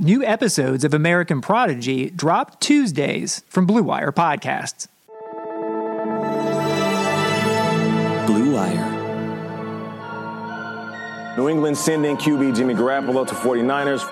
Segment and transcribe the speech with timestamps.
[0.00, 4.88] New episodes of American Prodigy drop Tuesdays from Blue Wire Podcasts.
[8.26, 8.90] Blue Wire.
[11.36, 14.02] New England sending QB Jimmy Garoppolo to 49ers.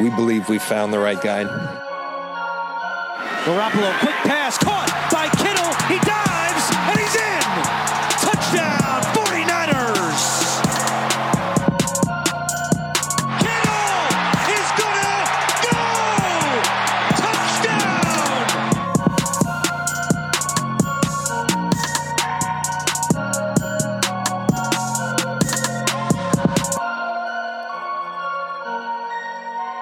[0.00, 1.44] We believe we found the right guy.
[3.44, 4.77] Garoppolo, quick pass, caught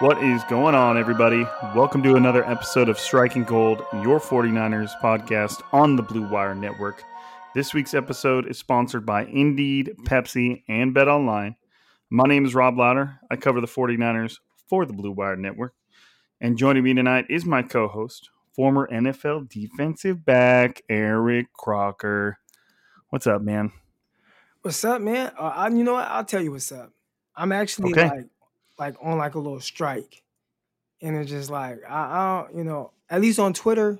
[0.06, 1.44] What is going on, everybody?
[1.74, 7.02] Welcome to another episode of Striking Gold, your 49ers podcast on the Blue Wire Network.
[7.56, 11.56] This week's episode is sponsored by Indeed, Pepsi, and BetOnline.
[12.08, 13.18] My name is Rob Lowder.
[13.32, 15.74] I cover the 49ers for the Blue Wire Network.
[16.40, 22.38] And joining me tonight is my co host, former NFL defensive back, Eric Crocker.
[23.08, 23.72] What's up, man?
[24.62, 25.32] What's up, man?
[25.36, 26.06] Uh, I, you know what?
[26.06, 26.92] I'll tell you what's up.
[27.34, 28.08] I'm actually Okay.
[28.08, 28.26] like,
[28.78, 30.22] like on like a little strike,
[31.02, 33.98] and it's just like I, I don't, you know, at least on Twitter,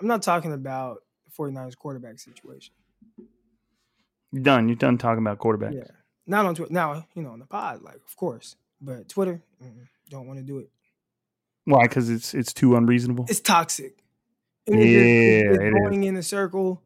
[0.00, 2.72] I'm not talking about the 49ers quarterback situation.
[4.32, 4.68] You done.
[4.68, 5.74] You're done talking about quarterbacks.
[5.74, 5.84] Yeah,
[6.26, 6.72] not on Twitter.
[6.72, 9.42] Now, you know, on the pod, like of course, but Twitter,
[10.08, 10.70] don't want to do it.
[11.64, 11.82] Why?
[11.82, 13.26] Because it's it's too unreasonable.
[13.28, 13.96] It's toxic.
[14.66, 15.88] And it's just- it's- Yeah, it's it is.
[15.88, 16.82] going in a circle,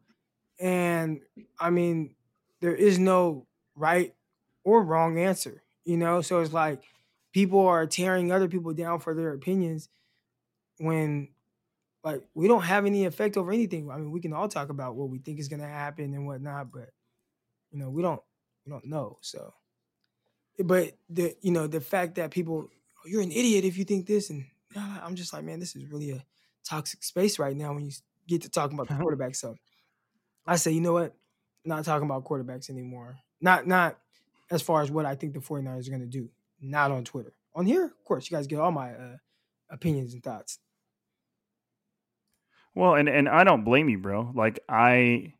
[0.59, 1.21] and
[1.59, 2.15] I mean,
[2.61, 3.45] there is no
[3.75, 4.13] right
[4.63, 5.61] or wrong answer.
[5.85, 6.81] You know, so it's like
[7.35, 9.89] people are tearing other people down for their opinions
[10.77, 11.27] when
[12.01, 13.91] like we don't have any effect over anything.
[13.91, 16.71] I mean, we can all talk about what we think is gonna happen and whatnot,
[16.71, 16.91] but
[17.71, 18.21] you know, we don't
[18.65, 19.17] we don't know.
[19.19, 19.53] So
[20.63, 24.05] but the you know, the fact that people "Oh, you're an idiot if you think
[24.05, 26.23] this and I'm just like, man, this is really a
[26.63, 27.91] toxic space right now when you
[28.29, 29.01] get to talking about the uh-huh.
[29.03, 29.35] quarterback.
[29.35, 29.57] So
[30.47, 31.13] I say, you know what?
[31.65, 33.17] Not talking about quarterbacks anymore.
[33.41, 33.97] Not not
[34.49, 36.29] as far as what I think the 49ers are gonna do.
[36.61, 37.33] Not on Twitter.
[37.53, 39.17] On here, of course, you guys get all my uh,
[39.69, 40.59] opinions and thoughts.
[42.73, 44.31] Well, and and I don't blame you, bro.
[44.35, 45.33] Like I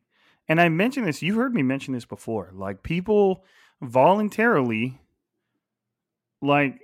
[0.48, 2.50] and I mentioned this, you heard me mention this before.
[2.54, 3.44] Like people
[3.82, 4.98] voluntarily
[6.40, 6.80] like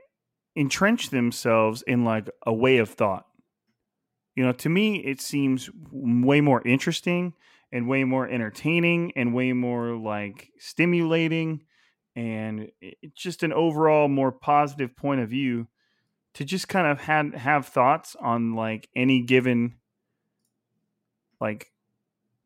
[0.55, 3.27] entrench themselves in like a way of thought.
[4.35, 7.33] You know, to me it seems way more interesting
[7.71, 11.63] and way more entertaining and way more like stimulating
[12.15, 12.71] and
[13.15, 15.69] just an overall more positive point of view
[16.35, 19.75] to just kind of had have thoughts on like any given
[21.41, 21.71] like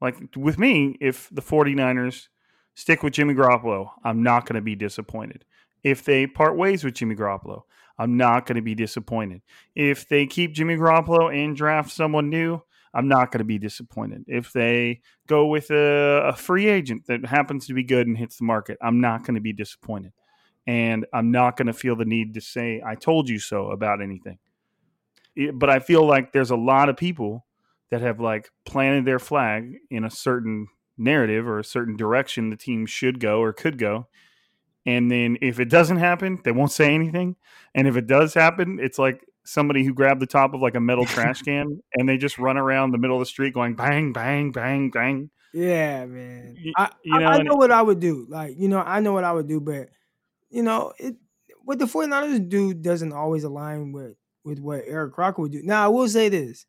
[0.00, 2.28] like with me if the 49ers
[2.74, 5.44] stick with Jimmy Garoppolo, I'm not going to be disappointed.
[5.82, 7.62] If they part ways with Jimmy Garoppolo,
[7.98, 9.42] I'm not going to be disappointed.
[9.74, 12.62] If they keep Jimmy Garoppolo and draft someone new,
[12.94, 14.24] I'm not going to be disappointed.
[14.26, 18.38] If they go with a, a, free agent that happens to be good and hits
[18.38, 20.12] the market, I'm not going to be disappointed.
[20.66, 24.02] And I'm not going to feel the need to say, I told you so about
[24.02, 24.38] anything.
[25.34, 27.46] It, but I feel like there's a lot of people
[27.90, 30.66] that have like planted their flag in a certain
[30.98, 34.08] narrative or a certain direction the team should go or could go.
[34.86, 37.36] And then if it doesn't happen, they won't say anything.
[37.74, 40.80] And if it does happen, it's like somebody who grabbed the top of like a
[40.80, 44.12] metal trash can and they just run around the middle of the street going bang,
[44.12, 45.30] bang, bang, bang.
[45.52, 46.56] Yeah, man.
[46.76, 48.26] I, you know, I, I know what I would do.
[48.28, 49.88] Like, you know, I know what I would do, but
[50.50, 51.16] you know, it
[51.64, 55.62] what the 49ers do doesn't always align with with what Eric Crocker would do.
[55.62, 56.66] Now, I will say this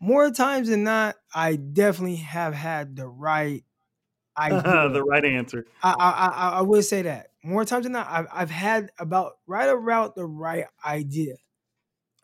[0.00, 3.64] more times than not, I definitely have had the right
[4.38, 4.88] idea.
[4.90, 5.66] the right answer.
[5.82, 9.34] I, I, I I will say that more times than not, I've I've had about
[9.46, 11.36] right about the right idea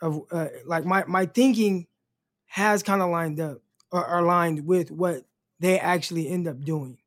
[0.02, 1.87] of uh, like my my thinking
[2.46, 3.58] has kind of lined up
[3.90, 5.22] or, aligned with what
[5.60, 6.99] they actually end up doing.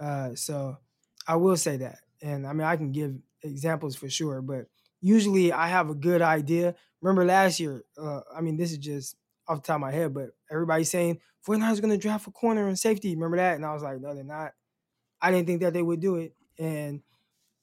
[0.00, 0.78] Uh, so
[1.28, 3.14] I will say that, and I mean I can give
[3.44, 4.66] examples for sure, but
[5.00, 6.74] usually I have a good idea.
[7.00, 7.84] Remember last year?
[7.96, 9.16] Uh, I mean, this is just
[9.46, 12.68] off the top of my head, but everybody's saying 49ers going to draft a corner
[12.68, 13.14] and safety.
[13.14, 13.56] Remember that?
[13.56, 14.52] And I was like, no, they're not.
[15.20, 16.34] I didn't think that they would do it.
[16.58, 17.02] And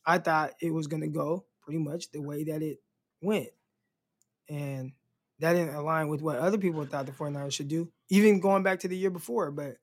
[0.05, 2.79] I thought it was going to go pretty much the way that it
[3.21, 3.49] went.
[4.49, 4.93] And
[5.39, 8.79] that didn't align with what other people thought the 49ers should do, even going back
[8.79, 9.51] to the year before.
[9.51, 9.77] But,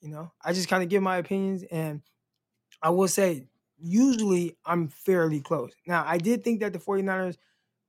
[0.00, 1.62] you know, I just kind of give my opinions.
[1.70, 2.02] And
[2.82, 3.46] I will say,
[3.80, 5.72] usually I'm fairly close.
[5.86, 7.36] Now, I did think that the 49ers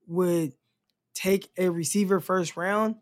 [0.07, 0.53] would
[1.15, 2.95] take a receiver first round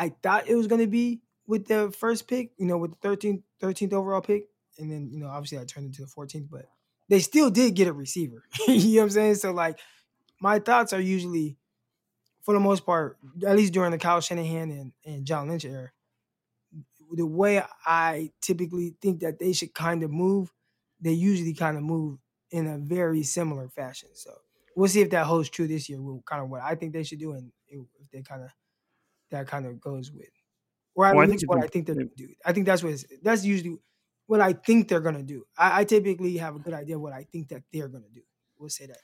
[0.00, 3.08] I thought it was going to be with the first pick, you know, with the
[3.08, 4.46] 13th, 13th overall pick.
[4.78, 6.64] And then, you know, obviously I turned into the 14th, but
[7.10, 8.42] they still did get a receiver.
[8.66, 9.34] you know what I'm saying?
[9.34, 9.78] So, like,
[10.40, 11.58] my thoughts are usually,
[12.42, 15.90] for the most part, at least during the Kyle Shanahan and, and John Lynch era,
[17.12, 20.52] the way I typically think that they should kind of move,
[21.00, 22.18] they usually kind of move
[22.50, 24.10] in a very similar fashion.
[24.14, 24.32] So
[24.76, 26.00] we'll see if that holds true this year.
[26.00, 28.50] With kind of what I think they should do, and if they kind of
[29.30, 30.30] that kind of goes with,
[30.94, 32.28] or at well, least I what I think they're gonna do.
[32.44, 33.76] I think that's what that's usually
[34.26, 35.44] what I think they're gonna do.
[35.56, 38.22] I, I typically have a good idea of what I think that they're gonna do.
[38.58, 38.98] We'll say that.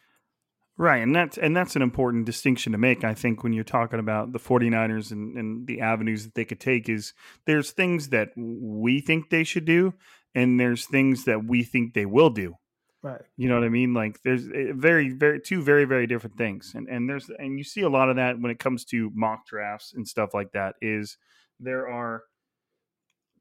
[0.79, 3.03] Right, and that's and that's an important distinction to make.
[3.03, 6.61] I think when you're talking about the 49ers and, and the avenues that they could
[6.61, 7.15] take is
[7.47, 9.95] there's things that we think they should do,
[10.35, 12.57] and there's things that we think they will do.
[13.03, 13.23] Right.
[13.37, 13.95] You know what I mean?
[13.95, 16.73] Like there's eh, very, very two very, very different things.
[16.75, 19.47] And and there's and you see a lot of that when it comes to mock
[19.47, 21.17] drafts and stuff like that, is
[21.59, 22.25] there are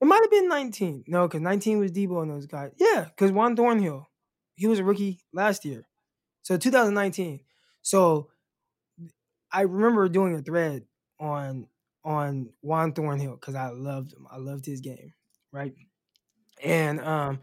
[0.00, 1.04] it might have been 19.
[1.08, 2.72] No, because 19 was Deebo and those guys.
[2.78, 4.08] Yeah, because Juan Thornhill,
[4.54, 5.86] he was a rookie last year.
[6.42, 7.40] So 2019.
[7.82, 8.30] So
[9.52, 10.84] I remember doing a thread
[11.18, 11.66] on
[12.04, 14.26] on Juan Thornhill because I loved him.
[14.30, 15.12] I loved his game,
[15.52, 15.74] right?
[16.62, 17.40] And um,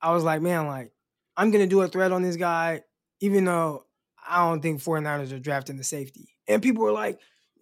[0.00, 0.92] I was like, man, like
[1.36, 2.82] I'm gonna do a thread on this guy,
[3.20, 3.86] even though
[4.26, 6.28] I don't think 49ers are drafting the safety.
[6.46, 7.20] And people were like,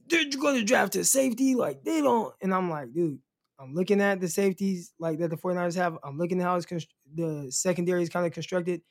[0.08, 2.34] they're gonna draft a safety, like they don't.
[2.40, 3.20] And I'm like, dude,
[3.58, 5.98] I'm looking at the safeties like that the 49ers have.
[6.04, 8.82] I'm looking at how it's const- the secondary is kind of constructed.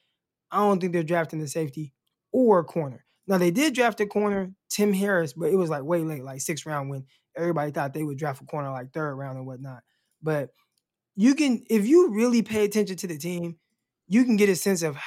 [0.52, 1.94] I don't think they're drafting the safety
[2.32, 3.05] or corner.
[3.28, 6.42] Now they did draft a corner, Tim Harris, but it was like way late, like
[6.42, 7.06] sixth round when
[7.36, 9.82] everybody thought they would draft a corner like third round and whatnot.
[10.22, 10.50] But
[11.16, 13.58] you can, if you really pay attention to the team,
[14.08, 14.98] you can get a sense of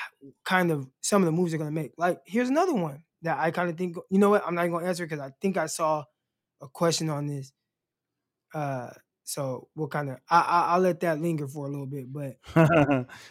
[0.44, 1.92] kind of some of the moves they're going to make.
[1.96, 3.96] Like here's another one that I kind of think.
[4.10, 4.44] You know what?
[4.46, 6.04] I'm not going to answer because I think I saw
[6.60, 7.52] a question on this.
[8.52, 8.90] Uh,
[9.28, 12.36] so we'll kind of I, I will let that linger for a little bit, but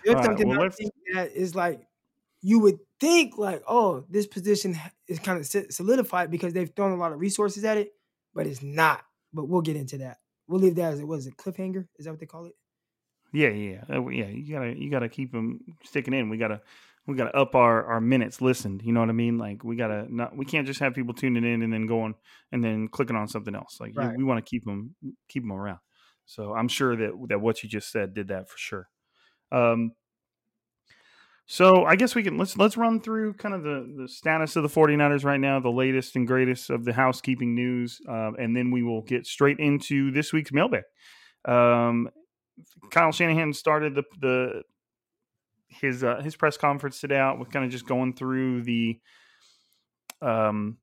[0.06, 1.87] there's something right, well, I think that is like
[2.48, 6.96] you would think like, oh, this position is kind of solidified because they've thrown a
[6.96, 7.92] lot of resources at it,
[8.34, 9.02] but it's not.
[9.34, 10.20] But we'll get into that.
[10.48, 11.88] We'll leave that as it was a cliffhanger.
[12.00, 12.54] Is that what they call it?
[13.34, 14.28] Yeah, yeah, uh, yeah.
[14.28, 16.30] You gotta you gotta keep them sticking in.
[16.30, 16.62] We gotta
[17.06, 18.82] we gotta up our our minutes listened.
[18.82, 19.38] You know what I mean?
[19.38, 22.16] Like we gotta not we can't just have people tuning in and then going
[22.54, 23.78] and then clicking on something else.
[23.82, 24.16] Like right.
[24.16, 24.96] we want to keep them
[25.28, 25.80] keep them around.
[26.26, 28.88] So I'm sure that that what you just said did that for sure.
[29.52, 29.92] Um,
[31.50, 34.64] so I guess we can let's let's run through kind of the, the status of
[34.64, 38.70] the 49ers right now, the latest and greatest of the housekeeping news, uh, and then
[38.70, 40.84] we will get straight into this week's mailbag.
[41.46, 42.10] Um,
[42.92, 44.64] Kyle Shanahan started the the
[45.70, 49.00] his uh, his press conference today out with kind of just going through the
[50.22, 50.78] um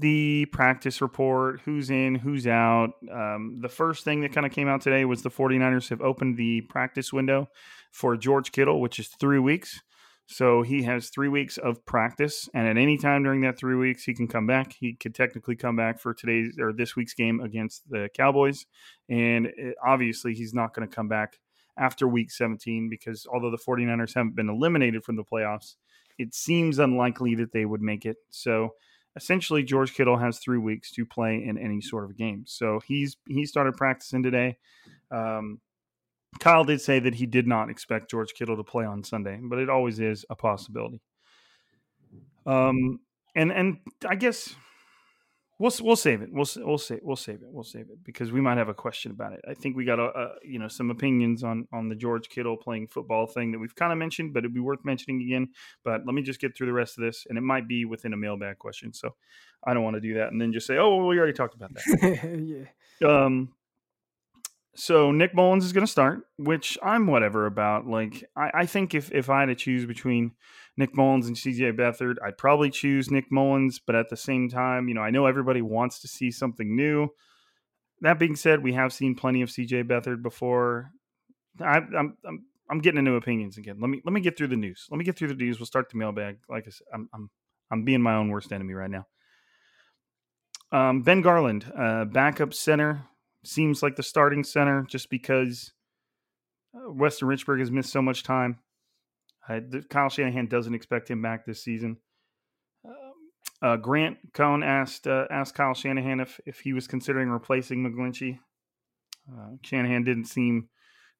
[0.00, 2.90] the practice report, who's in, who's out.
[3.12, 6.36] Um, the first thing that kind of came out today was the 49ers have opened
[6.36, 7.48] the practice window
[7.90, 9.80] for George Kittle, which is three weeks.
[10.26, 14.04] So he has three weeks of practice, and at any time during that three weeks,
[14.04, 14.76] he can come back.
[14.78, 18.64] He could technically come back for today's or this week's game against the Cowboys,
[19.08, 21.40] and it, obviously he's not going to come back
[21.76, 25.74] after week 17 because although the 49ers haven't been eliminated from the playoffs,
[26.18, 28.18] it seems unlikely that they would make it.
[28.30, 28.74] So
[29.16, 32.44] essentially George Kittle has three weeks to play in any sort of game.
[32.46, 34.58] So he's he started practicing today.
[35.10, 35.60] Um,
[36.38, 39.58] Kyle did say that he did not expect George Kittle to play on Sunday, but
[39.58, 41.00] it always is a possibility.
[42.46, 43.00] Um,
[43.34, 44.54] and and I guess
[45.58, 46.30] we'll we'll save it.
[46.32, 47.48] We'll we'll save we'll save it.
[47.50, 49.40] We'll save it because we might have a question about it.
[49.48, 52.56] I think we got a, a, you know some opinions on on the George Kittle
[52.56, 55.48] playing football thing that we've kind of mentioned, but it'd be worth mentioning again.
[55.84, 58.12] But let me just get through the rest of this, and it might be within
[58.12, 58.92] a mailbag question.
[58.92, 59.14] So
[59.64, 61.54] I don't want to do that and then just say, oh, well, we already talked
[61.54, 62.64] about that.
[63.00, 63.08] yeah.
[63.08, 63.52] Um.
[64.80, 67.86] So Nick Mullens is going to start, which I'm whatever about.
[67.86, 70.32] Like I, I think if if I had to choose between
[70.78, 72.14] Nick Mullens and CJ Beathard.
[72.24, 73.78] I'd probably choose Nick Mullens.
[73.78, 77.08] but at the same time, you know, I know everybody wants to see something new.
[78.00, 80.92] That being said, we have seen plenty of CJ Beathard before.
[81.60, 83.76] I, am I'm I'm getting into opinions again.
[83.80, 84.86] Let me let me get through the news.
[84.90, 85.60] Let me get through the news.
[85.60, 86.38] We'll start the mailbag.
[86.48, 87.30] Like I said, I'm I'm
[87.70, 89.06] I'm being my own worst enemy right now.
[90.72, 93.09] Um, ben Garland, uh, backup center,
[93.44, 95.72] seems like the starting center just because
[96.74, 98.58] uh, Weston Richburg has missed so much time.
[99.48, 101.96] Uh, Kyle Shanahan doesn't expect him back this season.
[102.84, 102.94] Um,
[103.62, 108.38] uh, Grant Cohn asked uh, asked Kyle Shanahan if if he was considering replacing McGlinchey.
[109.30, 110.68] Uh, Shanahan didn't seem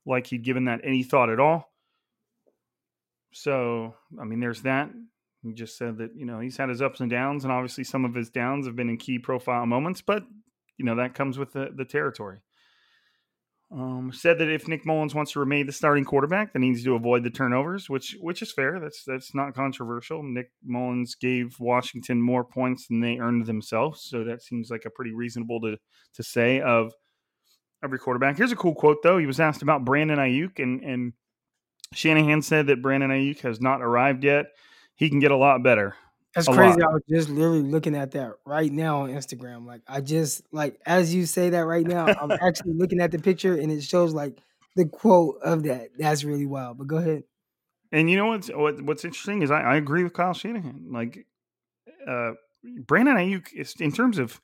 [0.07, 1.73] like he'd given that any thought at all.
[3.33, 4.91] So, I mean, there's that.
[5.43, 8.05] He just said that you know he's had his ups and downs, and obviously some
[8.05, 10.03] of his downs have been in key profile moments.
[10.03, 10.25] But
[10.81, 12.39] you know that comes with the the territory.
[13.71, 16.83] Um, said that if Nick Mullens wants to remain the starting quarterback, then he needs
[16.83, 18.81] to avoid the turnovers, which which is fair.
[18.81, 20.23] That's that's not controversial.
[20.23, 24.91] Nick Mullens gave Washington more points than they earned themselves, so that seems like a
[24.91, 25.77] pretty reasonable to
[26.15, 26.95] to say of
[27.85, 28.39] every quarterback.
[28.39, 29.19] Here's a cool quote though.
[29.19, 31.13] He was asked about Brandon Aiyuk, and and
[31.93, 34.47] Shanahan said that Brandon Aiyuk has not arrived yet.
[34.97, 35.95] He can get a lot better.
[36.35, 36.81] That's crazy.
[36.81, 36.91] Lot.
[36.91, 39.67] I was just literally looking at that right now on Instagram.
[39.67, 43.19] Like I just like as you say that right now, I'm actually looking at the
[43.19, 44.39] picture and it shows like
[44.77, 45.89] the quote of that.
[45.99, 46.79] That's really wild.
[46.79, 47.25] But go ahead.
[47.93, 50.87] And you know what's what, what's interesting is I, I agree with Kyle Shanahan.
[50.91, 51.27] Like
[52.07, 52.33] uh
[52.63, 54.41] Brandon Aiyuk is in terms of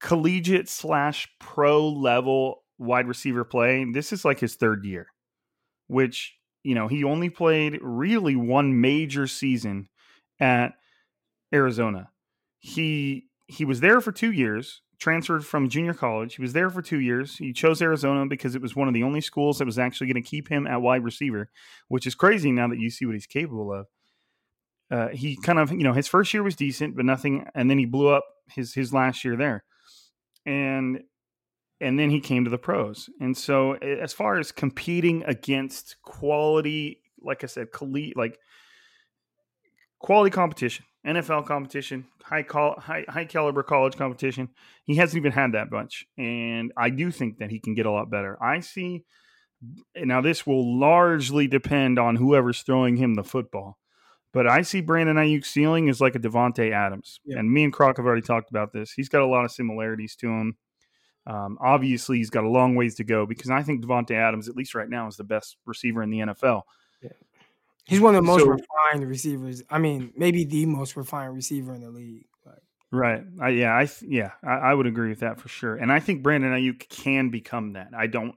[0.00, 5.06] collegiate slash pro level wide receiver play, this is like his third year,
[5.86, 9.88] which, you know, he only played really one major season
[10.40, 10.72] at
[11.52, 12.10] Arizona.
[12.58, 16.36] He he was there for two years, transferred from junior college.
[16.36, 17.36] He was there for two years.
[17.36, 20.22] He chose Arizona because it was one of the only schools that was actually going
[20.22, 21.50] to keep him at wide receiver,
[21.88, 23.86] which is crazy now that you see what he's capable of.
[24.90, 27.78] Uh, he kind of, you know, his first year was decent, but nothing, and then
[27.78, 29.64] he blew up his his last year there,
[30.46, 31.00] and
[31.80, 33.10] and then he came to the pros.
[33.20, 37.68] And so, as far as competing against quality, like I said,
[38.14, 38.38] like
[39.98, 44.48] quality competition, NFL competition, high call, high high caliber college competition.
[44.84, 47.90] He hasn't even had that bunch, and I do think that he can get a
[47.90, 48.40] lot better.
[48.42, 49.04] I see.
[49.96, 53.78] Now this will largely depend on whoever's throwing him the football,
[54.32, 57.38] But I see Brandon Aiyuk's ceiling is like a Davante Adams, yeah.
[57.38, 58.92] and me and Croc have already talked about this.
[58.92, 60.56] He's got a lot of similarities to him.
[61.26, 64.56] Um, obviously, he's got a long ways to go because I think Davante Adams, at
[64.56, 66.62] least right now, is the best receiver in the NFL.
[67.00, 67.10] Yeah.
[67.84, 69.62] He's one of the most so, refined receivers.
[69.68, 72.26] I mean, maybe the most refined receiver in the league.
[72.92, 73.24] Right.
[73.40, 73.72] I, yeah.
[73.72, 74.32] I yeah.
[74.44, 75.76] I, I, would agree with that for sure.
[75.76, 77.88] And I think Brandon Aiyuk can become that.
[77.96, 78.34] I don't.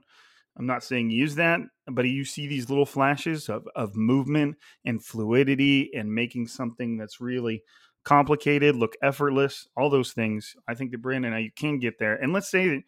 [0.57, 1.59] I'm not saying use that,
[1.91, 7.19] but you see these little flashes of of movement and fluidity and making something that's
[7.19, 7.63] really
[8.05, 9.67] complicated look effortless.
[9.75, 10.55] All those things.
[10.69, 12.15] I think that Brandon Aiyuk can get there.
[12.15, 12.83] And let's say that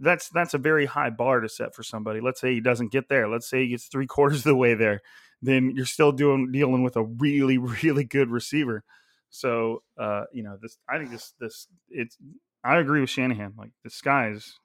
[0.00, 2.22] that's that's a very high bar to set for somebody.
[2.22, 3.28] Let's say he doesn't get there.
[3.28, 5.02] Let's say he gets three quarters of the way there.
[5.44, 8.84] Then you're still doing dealing with a really really good receiver.
[9.30, 12.16] So uh, you know, this I think this this it's
[12.64, 13.54] I agree with Shanahan.
[13.58, 14.58] Like the sky is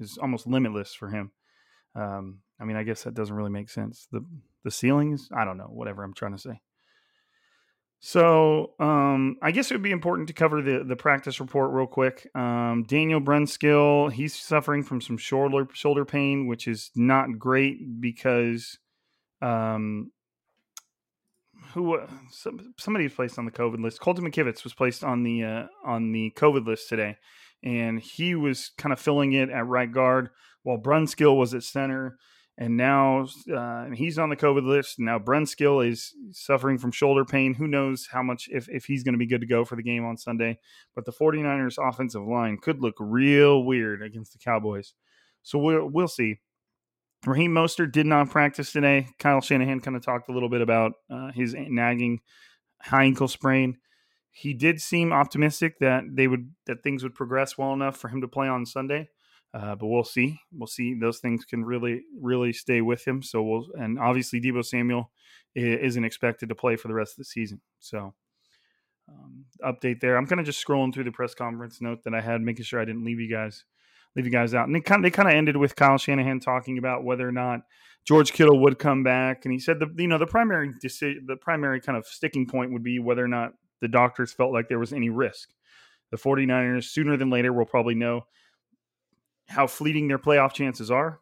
[0.00, 1.32] is almost limitless for him.
[1.94, 4.08] Um, I mean, I guess that doesn't really make sense.
[4.10, 4.24] The
[4.64, 6.60] the ceilings, I don't know, whatever I'm trying to say.
[8.06, 11.86] So um, I guess it would be important to cover the the practice report real
[11.86, 12.28] quick.
[12.34, 18.78] Um, Daniel Brunskill, he's suffering from some shoulder shoulder pain, which is not great because
[19.44, 20.10] um,
[21.72, 22.06] who uh,
[22.78, 24.00] somebody was placed on the COVID list.
[24.00, 27.16] Colton McKivitz was placed on the uh, on the COVID list today,
[27.62, 30.30] and he was kind of filling it at right guard
[30.62, 32.16] while Brunskill was at center.
[32.56, 35.00] And now uh, he's on the COVID list.
[35.00, 37.54] Now Brunskill is suffering from shoulder pain.
[37.54, 39.82] Who knows how much if, if he's going to be good to go for the
[39.82, 40.60] game on Sunday.
[40.94, 44.94] But the 49ers offensive line could look real weird against the Cowboys.
[45.42, 46.38] So we'll, we'll see.
[47.26, 49.08] Raheem Mostert did not practice today.
[49.18, 52.20] Kyle Shanahan kind of talked a little bit about uh, his nagging
[52.82, 53.78] high ankle sprain.
[54.30, 58.20] He did seem optimistic that they would that things would progress well enough for him
[58.20, 59.08] to play on Sunday.
[59.54, 60.40] Uh, but we'll see.
[60.52, 60.98] We'll see.
[60.98, 63.22] Those things can really, really stay with him.
[63.22, 65.12] So we'll, and obviously Deebo Samuel
[65.54, 67.60] isn't expected to play for the rest of the season.
[67.78, 68.14] So
[69.08, 70.16] um, update there.
[70.16, 72.80] I'm kind of just scrolling through the press conference note that I had, making sure
[72.80, 73.64] I didn't leave you guys
[74.16, 74.66] leave you guys out.
[74.66, 77.32] And they kind of, they kind of ended with Kyle Shanahan talking about whether or
[77.32, 77.60] not
[78.04, 81.36] George Kittle would come back, and he said the you know the primary decision, the
[81.36, 84.78] primary kind of sticking point would be whether or not the doctors felt like there
[84.78, 85.50] was any risk.
[86.10, 88.26] The 49ers sooner than later will probably know
[89.48, 91.20] how fleeting their playoff chances are.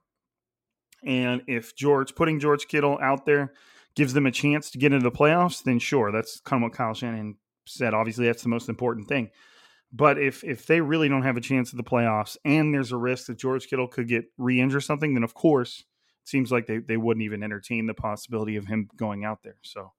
[1.04, 3.52] And if George putting George Kittle out there
[3.94, 6.76] gives them a chance to get into the playoffs, then sure, that's kind of what
[6.76, 7.94] Kyle Shanahan said.
[7.94, 9.30] Obviously, that's the most important thing.
[9.92, 12.96] But if if they really don't have a chance at the playoffs and there's a
[12.96, 16.78] risk that George Kittle could get re-injure something, then of course it seems like they,
[16.78, 19.58] they wouldn't even entertain the possibility of him going out there.
[19.62, 19.92] So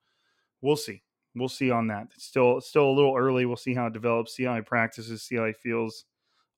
[0.62, 1.04] we'll see.
[1.36, 2.08] We'll see on that.
[2.16, 3.46] It's still it's still a little early.
[3.46, 6.06] We'll see how it develops, see how he practices, see how he feels,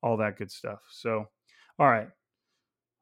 [0.01, 0.79] all that good stuff.
[0.89, 1.25] So
[1.77, 2.07] all right.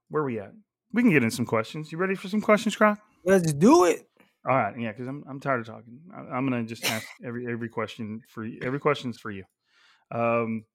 [0.10, 0.52] Where we at?
[0.92, 1.92] We can get in some questions.
[1.92, 3.00] You ready for some questions, Croc?
[3.24, 4.08] Let's do it.
[4.48, 6.00] All right, yeah, because I'm I'm tired of talking.
[6.14, 8.60] I, am gonna just ask every every question for you.
[8.62, 9.44] Every question's for you.
[10.12, 10.66] Um,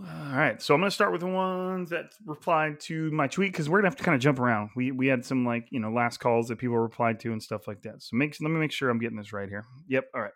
[0.00, 3.52] all right, so I'm going to start with the ones that replied to my tweet
[3.52, 4.70] because we're gonna have to kind of jump around.
[4.74, 7.68] We we had some like you know last calls that people replied to and stuff
[7.68, 8.02] like that.
[8.02, 9.64] So make let me make sure I'm getting this right here.
[9.86, 10.04] Yep.
[10.14, 10.32] All right.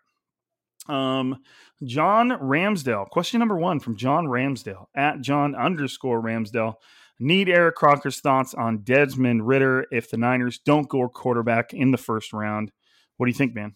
[0.87, 1.41] Um,
[1.83, 3.09] John Ramsdale.
[3.09, 6.75] Question number one from John Ramsdale at John underscore Ramsdale.
[7.19, 11.97] Need Eric Crocker's thoughts on Desmond Ridder if the Niners don't go quarterback in the
[11.97, 12.71] first round.
[13.17, 13.75] What do you think, man?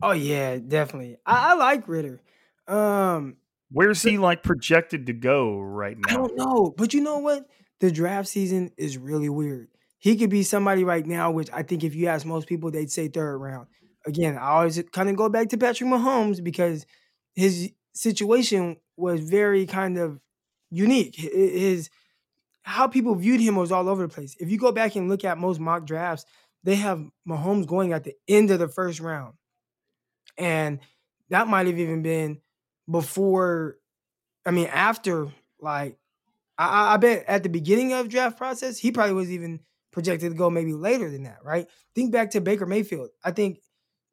[0.00, 1.16] Oh yeah, definitely.
[1.26, 2.20] I, I like Ridder.
[2.68, 3.36] Um,
[3.70, 6.12] Where's he like projected to go right now?
[6.12, 7.46] I don't know, but you know what?
[7.80, 9.68] The draft season is really weird.
[9.98, 12.90] He could be somebody right now, which I think if you ask most people, they'd
[12.90, 13.66] say third round.
[14.06, 16.86] Again, I always kind of go back to Patrick Mahomes because
[17.34, 20.20] his situation was very kind of
[20.70, 21.16] unique.
[21.16, 21.90] His
[22.62, 24.36] how people viewed him was all over the place.
[24.40, 26.24] If you go back and look at most mock drafts,
[26.64, 29.34] they have Mahomes going at the end of the first round.
[30.36, 30.80] And
[31.30, 32.40] that might have even been
[32.90, 33.76] before,
[34.44, 35.28] I mean, after
[35.60, 35.98] like,
[36.58, 39.60] I, I bet at the beginning of draft process, he probably was even
[39.92, 41.68] projected to go maybe later than that, right?
[41.94, 43.10] Think back to Baker Mayfield.
[43.24, 43.60] I think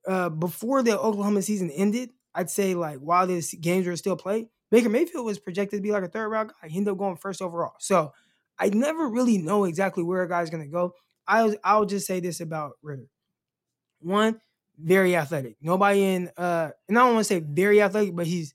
[0.07, 4.47] uh, before the Oklahoma season ended, I'd say like while the games were still played,
[4.71, 6.67] Baker Mayfield was projected to be like a third round guy.
[6.67, 7.75] He ended up going first overall.
[7.79, 8.11] So
[8.57, 10.93] I never really know exactly where a guy's gonna go.
[11.27, 13.07] I I'll just say this about Ridder.
[13.99, 14.41] One,
[14.77, 15.57] very athletic.
[15.61, 18.53] Nobody in uh, and I don't want to say very athletic, but he's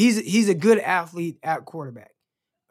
[0.00, 2.12] he's he's a good athlete at quarterback.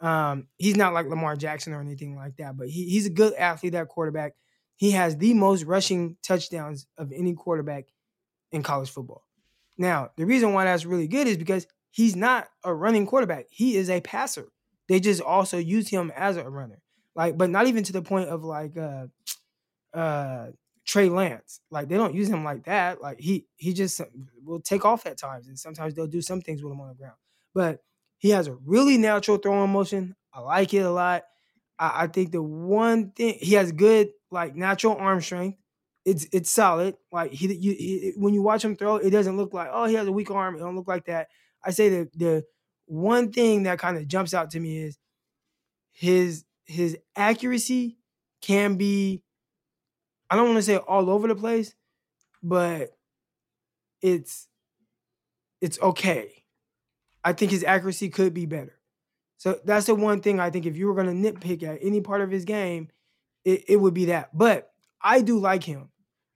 [0.01, 3.33] Um, he's not like Lamar Jackson or anything like that, but he, he's a good
[3.33, 4.33] athlete at quarterback.
[4.77, 7.85] He has the most rushing touchdowns of any quarterback
[8.51, 9.25] in college football.
[9.77, 13.45] Now, the reason why that's really good is because he's not a running quarterback.
[13.49, 14.47] He is a passer.
[14.87, 16.81] They just also use him as a runner.
[17.15, 19.07] Like, but not even to the point of like uh
[19.93, 20.47] uh
[20.89, 21.61] Trey Lance.
[21.69, 22.99] Like they don't use him like that.
[22.99, 24.01] Like he he just
[24.43, 26.95] will take off at times, and sometimes they'll do some things with him on the
[26.95, 27.17] ground.
[27.53, 27.81] But
[28.17, 30.15] he has a really natural throwing motion.
[30.33, 31.25] I like it a lot.
[31.77, 35.59] I, I think the one thing he has good like natural arm strength.
[36.05, 36.95] It's it's solid.
[37.11, 39.93] Like he, you, he when you watch him throw, it doesn't look like oh he
[39.93, 40.55] has a weak arm.
[40.55, 41.27] It don't look like that.
[41.63, 42.45] I say the the
[42.87, 44.97] one thing that kind of jumps out to me is
[45.91, 47.99] his his accuracy
[48.41, 49.21] can be
[50.29, 51.73] I don't want to say all over the place,
[52.43, 52.91] but
[54.01, 54.47] it's
[55.61, 56.43] it's okay.
[57.23, 58.79] I think his accuracy could be better.
[59.37, 62.01] So that's the one thing I think if you were going to nitpick at any
[62.01, 62.89] part of his game,
[63.45, 64.37] it, it would be that.
[64.37, 65.89] But I do like him.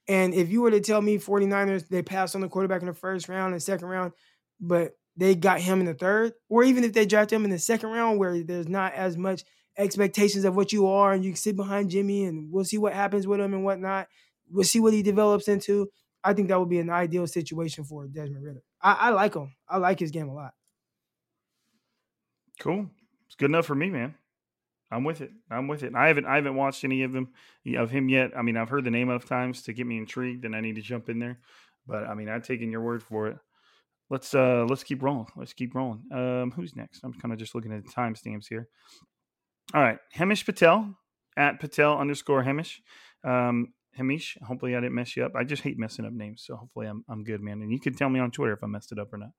[0.07, 2.93] And if you were to tell me 49ers, they passed on the quarterback in the
[2.93, 4.13] first round and second round,
[4.59, 7.59] but they got him in the third, or even if they draft him in the
[7.59, 9.43] second round where there's not as much
[9.77, 12.93] expectations of what you are and you can sit behind Jimmy and we'll see what
[12.93, 14.07] happens with him and whatnot.
[14.51, 15.89] We'll see what he develops into.
[16.23, 18.63] I think that would be an ideal situation for Desmond Ridder.
[18.81, 19.53] I, I like him.
[19.67, 20.53] I like his game a lot.
[22.59, 22.89] Cool.
[23.25, 24.15] It's good enough for me, man.
[24.91, 25.31] I'm with it.
[25.49, 25.95] I'm with it.
[25.95, 27.29] I haven't I haven't watched any of them
[27.75, 28.31] of him yet.
[28.37, 30.75] I mean, I've heard the name enough times to get me intrigued, and I need
[30.75, 31.39] to jump in there.
[31.87, 33.37] But I mean, I've taken your word for it.
[34.09, 35.27] Let's uh let's keep rolling.
[35.35, 36.03] Let's keep rolling.
[36.11, 37.01] Um, who's next?
[37.03, 38.67] I'm kind of just looking at the timestamps here.
[39.73, 40.95] All right, Hemish Patel
[41.37, 42.81] at Patel underscore Hemish.
[43.23, 44.37] Um, Hemish.
[44.45, 45.33] Hopefully, I didn't mess you up.
[45.35, 47.61] I just hate messing up names, so hopefully, I'm I'm good, man.
[47.61, 49.31] And you can tell me on Twitter if I messed it up or not.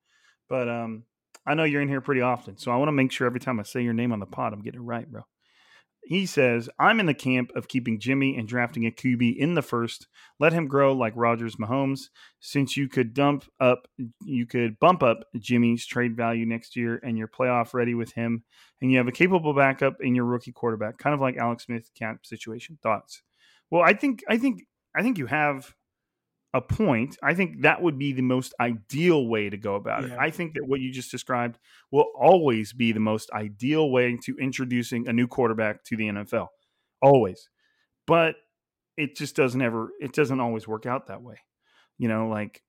[0.49, 1.05] But um,
[1.47, 3.61] I know you're in here pretty often, so I want to make sure every time
[3.61, 5.23] I say your name on the pod, I'm getting it right, bro.
[6.07, 9.62] He says, I'm in the camp of keeping Jimmy and drafting a QB in the
[9.62, 10.07] first.
[10.38, 12.11] Let him grow like Rodgers Mahomes.
[12.40, 13.88] Since you could dump up,
[14.23, 18.45] you could bump up Jimmy's trade value next year and you're playoff ready with him.
[18.83, 21.90] And you have a capable backup in your rookie quarterback, kind of like Alex Smith
[21.95, 22.79] camp situation.
[22.83, 23.23] Thoughts?
[23.71, 24.64] Well, I think I think
[24.95, 25.75] I think you have
[26.55, 30.14] a point, I think that would be the most ideal way to go about yeah.
[30.14, 30.19] it.
[30.21, 31.59] I think that what you just described
[31.90, 36.49] will always be the most ideal way to introducing a new quarterback to the NFL.
[37.03, 37.49] Always.
[38.07, 38.37] But
[38.97, 41.40] it just doesn't ever it doesn't always work out that way.
[41.99, 42.62] You know, like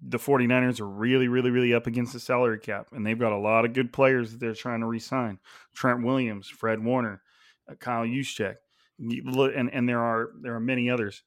[0.00, 3.38] the 49ers are really, really, really up against the salary cap, and they've got a
[3.38, 5.38] lot of good players that they're trying to re-sign.
[5.74, 7.20] Trent Williams, Fred Warner,
[7.70, 8.56] uh, Kyle Juszczyk,
[8.98, 11.22] and and there are there are many others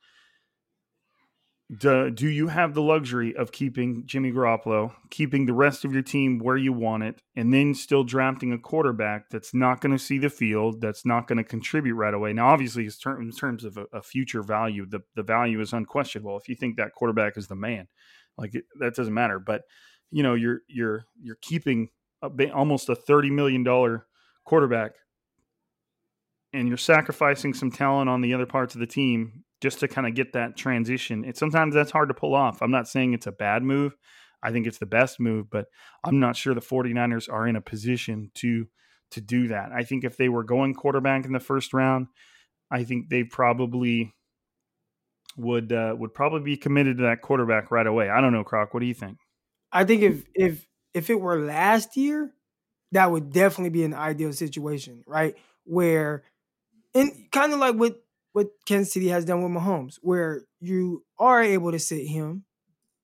[1.78, 6.02] do, do you have the luxury of keeping Jimmy Garoppolo, keeping the rest of your
[6.02, 10.04] team where you want it, and then still drafting a quarterback that's not going to
[10.04, 12.34] see the field, that's not going to contribute right away?
[12.34, 16.38] Now, obviously, in terms of a, a, future value, the, the value is unquestionable.
[16.38, 17.88] If you think that quarterback is the man,
[18.38, 19.40] like it, that doesn't matter.
[19.40, 19.62] But
[20.10, 21.88] you know, you're you're you're keeping
[22.22, 24.08] a, almost a thirty million dollar
[24.44, 24.92] quarterback,
[26.52, 30.08] and you're sacrificing some talent on the other parts of the team just to kind
[30.08, 31.24] of get that transition.
[31.24, 32.62] It sometimes that's hard to pull off.
[32.62, 33.96] I'm not saying it's a bad move.
[34.44, 35.68] I think it's the best move, but
[36.04, 38.68] I'm not sure the 49ers are in a position to
[39.12, 39.72] to do that.
[39.72, 42.08] I think if they were going quarterback in the first round,
[42.72, 44.16] I think they probably
[45.38, 48.10] would uh, would probably be committed to that quarterback right away.
[48.10, 48.74] I don't know, Croc.
[48.74, 49.18] What do you think?
[49.72, 52.34] I think if if if it were last year,
[52.94, 55.36] that would definitely be an ideal situation, right?
[55.66, 56.24] Where
[56.96, 58.02] and kind of like what
[58.34, 62.46] what Kansas City has done with Mahomes, where you are able to sit him,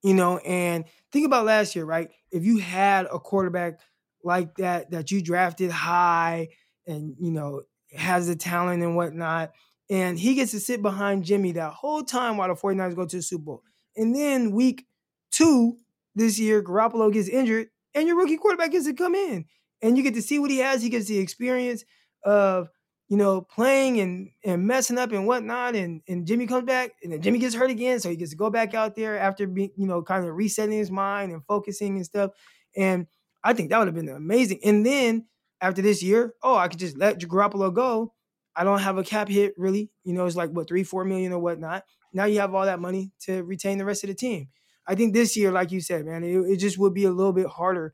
[0.03, 2.09] you know, and think about last year, right?
[2.31, 3.79] If you had a quarterback
[4.23, 6.49] like that that you drafted high
[6.85, 7.61] and you know
[7.95, 9.51] has the talent and whatnot,
[9.89, 13.15] and he gets to sit behind Jimmy that whole time while the 49ers go to
[13.17, 13.63] the Super Bowl.
[13.95, 14.85] And then week
[15.31, 15.77] two
[16.15, 19.45] this year, Garoppolo gets injured, and your rookie quarterback gets to come in.
[19.81, 20.81] And you get to see what he has.
[20.81, 21.83] He gets the experience
[22.23, 22.69] of
[23.09, 27.13] you know, playing and and messing up and whatnot, and and Jimmy comes back, and
[27.13, 29.71] then Jimmy gets hurt again, so he gets to go back out there after being,
[29.77, 32.31] you know, kind of resetting his mind and focusing and stuff.
[32.75, 33.07] And
[33.43, 34.59] I think that would have been amazing.
[34.63, 35.25] And then
[35.61, 38.13] after this year, oh, I could just let Garoppolo go.
[38.55, 39.89] I don't have a cap hit really.
[40.03, 41.83] You know, it's like what three, four million or whatnot.
[42.13, 44.49] Now you have all that money to retain the rest of the team.
[44.85, 47.33] I think this year, like you said, man, it, it just would be a little
[47.33, 47.93] bit harder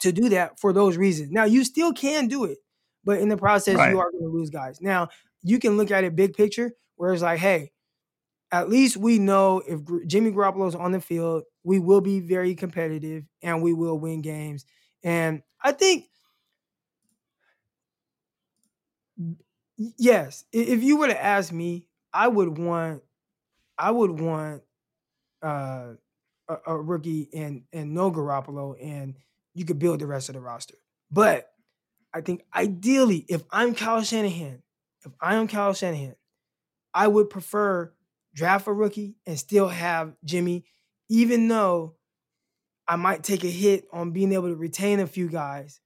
[0.00, 1.30] to do that for those reasons.
[1.30, 2.58] Now you still can do it
[3.04, 3.90] but in the process, right.
[3.90, 4.80] you are going to lose guys.
[4.80, 5.08] Now,
[5.42, 7.72] you can look at it big picture, where it's like, hey,
[8.50, 12.54] at least we know if Jimmy Garoppolo is on the field, we will be very
[12.54, 14.64] competitive and we will win games.
[15.02, 16.06] And I think,
[19.76, 23.02] yes, if you were to ask me, I would want,
[23.76, 24.62] I would want
[25.42, 25.92] uh,
[26.48, 29.14] a, a rookie and and no Garoppolo, and
[29.54, 30.74] you could build the rest of the roster.
[31.10, 31.50] But
[32.14, 34.62] I think ideally, if I'm Kyle Shanahan,
[35.04, 36.16] if I am Kyle Shanahan,
[36.94, 37.92] I would prefer
[38.34, 40.64] draft a rookie and still have Jimmy,
[41.08, 41.96] even though
[42.86, 45.80] I might take a hit on being able to retain a few guys.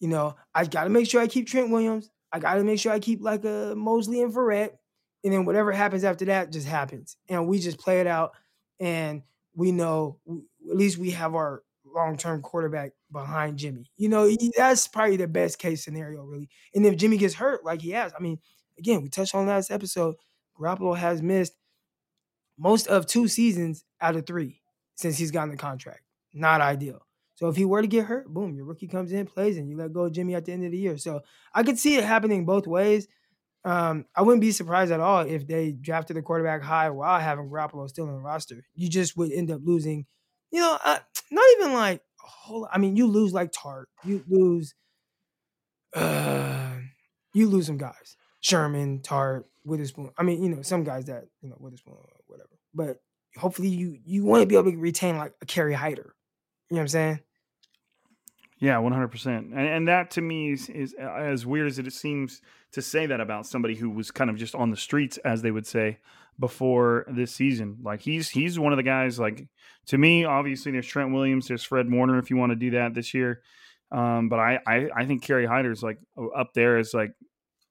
[0.00, 2.10] You know, I got to make sure I keep Trent Williams.
[2.32, 4.70] I got to make sure I keep like a Moseley and Verrett.
[5.24, 7.16] And then whatever happens after that just happens.
[7.28, 8.34] And we just play it out.
[8.78, 9.22] And
[9.54, 10.20] we know,
[10.70, 13.90] at least we have our long term quarterback behind Jimmy.
[13.96, 16.48] You know, that's probably the best case scenario, really.
[16.74, 18.38] And if Jimmy gets hurt, like he has, I mean,
[18.78, 20.16] again, we touched on last episode,
[20.58, 21.54] Garoppolo has missed
[22.58, 24.60] most of two seasons out of three
[24.96, 26.02] since he's gotten the contract.
[26.34, 27.00] Not ideal.
[27.36, 29.76] So if he were to get hurt, boom, your rookie comes in, plays, and you
[29.76, 30.98] let go of Jimmy at the end of the year.
[30.98, 31.20] So
[31.54, 33.06] I could see it happening both ways.
[33.64, 37.48] Um, I wouldn't be surprised at all if they drafted the quarterback high while having
[37.48, 38.64] Garoppolo still in the roster.
[38.74, 40.06] You just would end up losing,
[40.50, 40.98] you know, uh,
[41.30, 42.68] not even like whole.
[42.72, 43.86] I mean, you lose like Tartt.
[44.04, 44.74] you lose,
[45.94, 46.72] uh,
[47.32, 50.10] you lose some guys, Sherman, Tartt, Witherspoon.
[50.16, 51.94] I mean, you know, some guys that you know Witherspoon,
[52.26, 52.50] whatever.
[52.74, 53.00] But
[53.36, 56.14] hopefully, you you want to be able to retain like a Kerry Hyder.
[56.70, 57.20] You know what I'm saying?
[58.60, 59.52] Yeah, one hundred percent.
[59.54, 63.46] And that to me is, is as weird as it seems to say that about
[63.46, 65.98] somebody who was kind of just on the streets, as they would say,
[66.38, 67.78] before this season.
[67.82, 69.18] Like he's he's one of the guys.
[69.18, 69.48] Like
[69.86, 72.18] to me, obviously, there's Trent Williams, there's Fred Warner.
[72.18, 73.42] If you want to do that this year,
[73.92, 75.98] um, but I, I I think Kerry Hyder's like
[76.36, 77.12] up there as like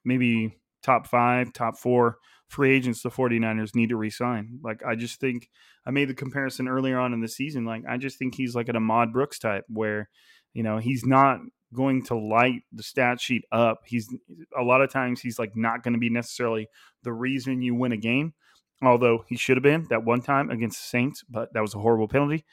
[0.04, 2.16] maybe top five, top four
[2.48, 4.58] free agents the 49ers need to resign.
[4.62, 5.50] Like I just think
[5.86, 7.64] I made the comparison earlier on in the season.
[7.64, 10.08] Like I just think he's like an Ahmad Brooks type where
[10.54, 11.38] you know, he's not
[11.74, 13.82] going to light the stat sheet up.
[13.86, 14.12] He's
[14.58, 16.68] a lot of times he's like not going to be necessarily
[17.02, 18.34] the reason you win a game,
[18.82, 21.78] although he should have been that one time against the Saints, but that was a
[21.78, 22.44] horrible penalty.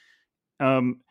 [0.59, 1.01] Um,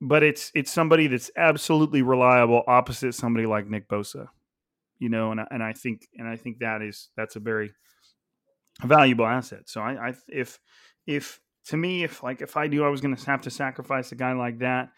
[0.00, 4.28] but it's it's somebody that's absolutely reliable opposite somebody like Nick Bosa,
[4.98, 7.72] you know, and and I think and I think that is that's a very
[8.82, 9.68] valuable asset.
[9.68, 10.58] So I, I if
[11.06, 14.12] if to me if like if I knew I was going to have to sacrifice
[14.12, 14.90] a guy like that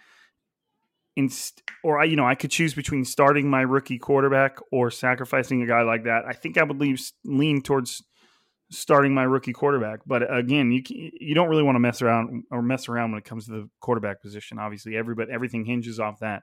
[1.19, 5.63] inst- or I, you know, I could choose between starting my rookie quarterback or sacrificing
[5.63, 6.25] a guy like that.
[6.27, 8.03] I think I would leave lean towards
[8.71, 10.01] starting my rookie quarterback.
[10.07, 13.25] But again, you you don't really want to mess around or mess around when it
[13.25, 14.59] comes to the quarterback position.
[14.59, 16.43] Obviously, everybody everything hinges off that.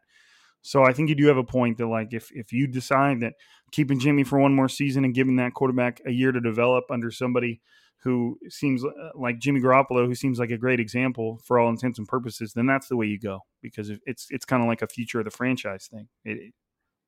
[0.61, 3.33] So I think you do have a point that like if if you decide that
[3.71, 7.11] keeping Jimmy for one more season and giving that quarterback a year to develop under
[7.11, 7.61] somebody
[8.03, 11.97] who seems uh, like Jimmy Garoppolo, who seems like a great example for all intents
[11.97, 14.87] and purposes, then that's the way you go because it's it's kind of like a
[14.87, 16.07] future of the franchise thing.
[16.23, 16.53] It,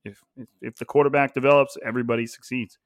[0.06, 2.78] if, if if the quarterback develops, everybody succeeds.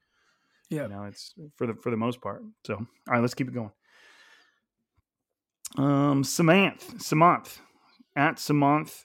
[0.72, 2.42] Yeah, you know, it's for the for the most part.
[2.66, 3.70] So, all right, let's keep it going.
[5.76, 7.58] Um, Samanth, Samanth,
[8.16, 9.02] at Samanth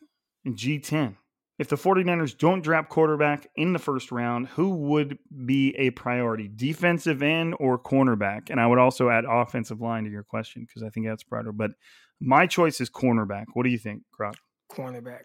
[0.47, 1.17] G10.
[1.60, 6.47] If the 49ers don't draft quarterback in the first round, who would be a priority,
[6.53, 8.51] defensive end or cornerback?
[8.51, 11.51] And I would also add offensive line to your question because I think that's broader.
[11.51, 11.71] But
[12.21, 13.45] my choice is cornerback.
[13.53, 14.36] What do you think, Croc?
[14.71, 15.23] Cornerback.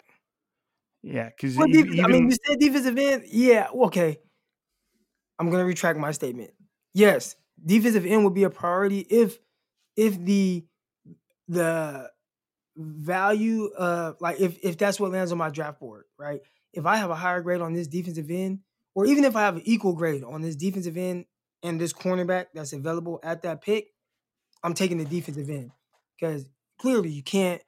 [1.02, 3.24] Yeah, because well, even, I mean, you said defensive end.
[3.26, 4.18] Yeah, okay.
[5.42, 6.52] I'm gonna retract my statement.
[6.94, 7.35] Yes,
[7.66, 9.40] defensive end would be a priority if
[9.96, 10.64] if the
[11.48, 12.09] the
[12.76, 16.42] value uh like if if that's what lands on my draft board, right?
[16.72, 18.61] If I have a higher grade on this defensive end,
[18.94, 21.24] or even if I have an equal grade on this defensive end
[21.64, 23.88] and this cornerback that's available at that pick,
[24.62, 25.72] I'm taking the defensive end
[26.20, 26.46] because
[26.78, 27.62] clearly you can't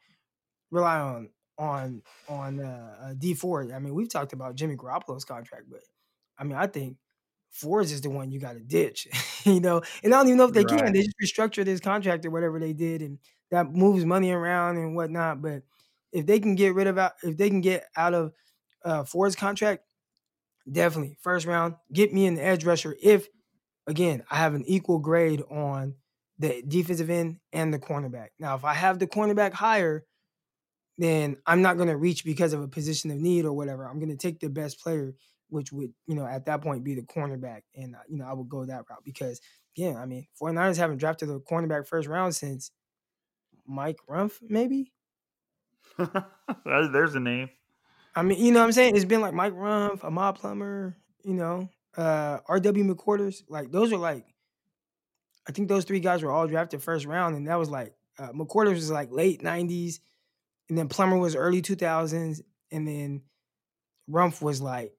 [0.71, 3.73] rely on on on uh, Dee Ford.
[3.73, 5.81] I mean, we've talked about Jimmy Garoppolo's contract, but
[6.39, 6.99] I mean, I think
[7.55, 9.07] Ford's is the one you got to ditch,
[9.45, 9.81] you know.
[10.03, 10.85] And I don't even know if they right.
[10.85, 10.93] can.
[10.93, 13.19] They just restructured his contract or whatever they did, and
[13.51, 15.41] that moves money around and whatnot.
[15.41, 15.63] But
[16.13, 18.33] if they can get rid of if they can get out of
[18.85, 19.85] uh, Ford's contract,
[20.71, 22.97] definitely first round, get me an edge rusher.
[23.01, 23.29] If
[23.87, 25.95] again I have an equal grade on
[26.39, 28.29] the defensive end and the cornerback.
[28.41, 30.05] Now, if I have the cornerback higher,
[30.99, 33.87] then I'm not going to reach because of a position of need or whatever.
[33.87, 35.15] I'm going to take the best player,
[35.55, 37.63] which would, you know, at that point be the cornerback.
[37.77, 39.41] And, uh, you know, I would go that route because,
[39.77, 42.73] yeah, I mean, 49ers haven't drafted a cornerback first round since
[43.65, 44.93] Mike Rumph, maybe.
[46.65, 47.51] There's a name.
[48.17, 48.97] I mean, you know what I'm saying?
[48.97, 52.85] It's been like Mike Rumph, Ahmed Plummer, you know, uh, R.W.
[52.85, 53.45] McQuarters.
[53.49, 54.27] Like, those are like,
[55.49, 57.37] I think those three guys were all drafted first round.
[57.37, 60.01] And that was like, uh, McQuarters was like late 90s.
[60.69, 62.41] And then Plummer was early 2000s.
[62.73, 63.23] And then
[64.11, 64.93] Rumph was like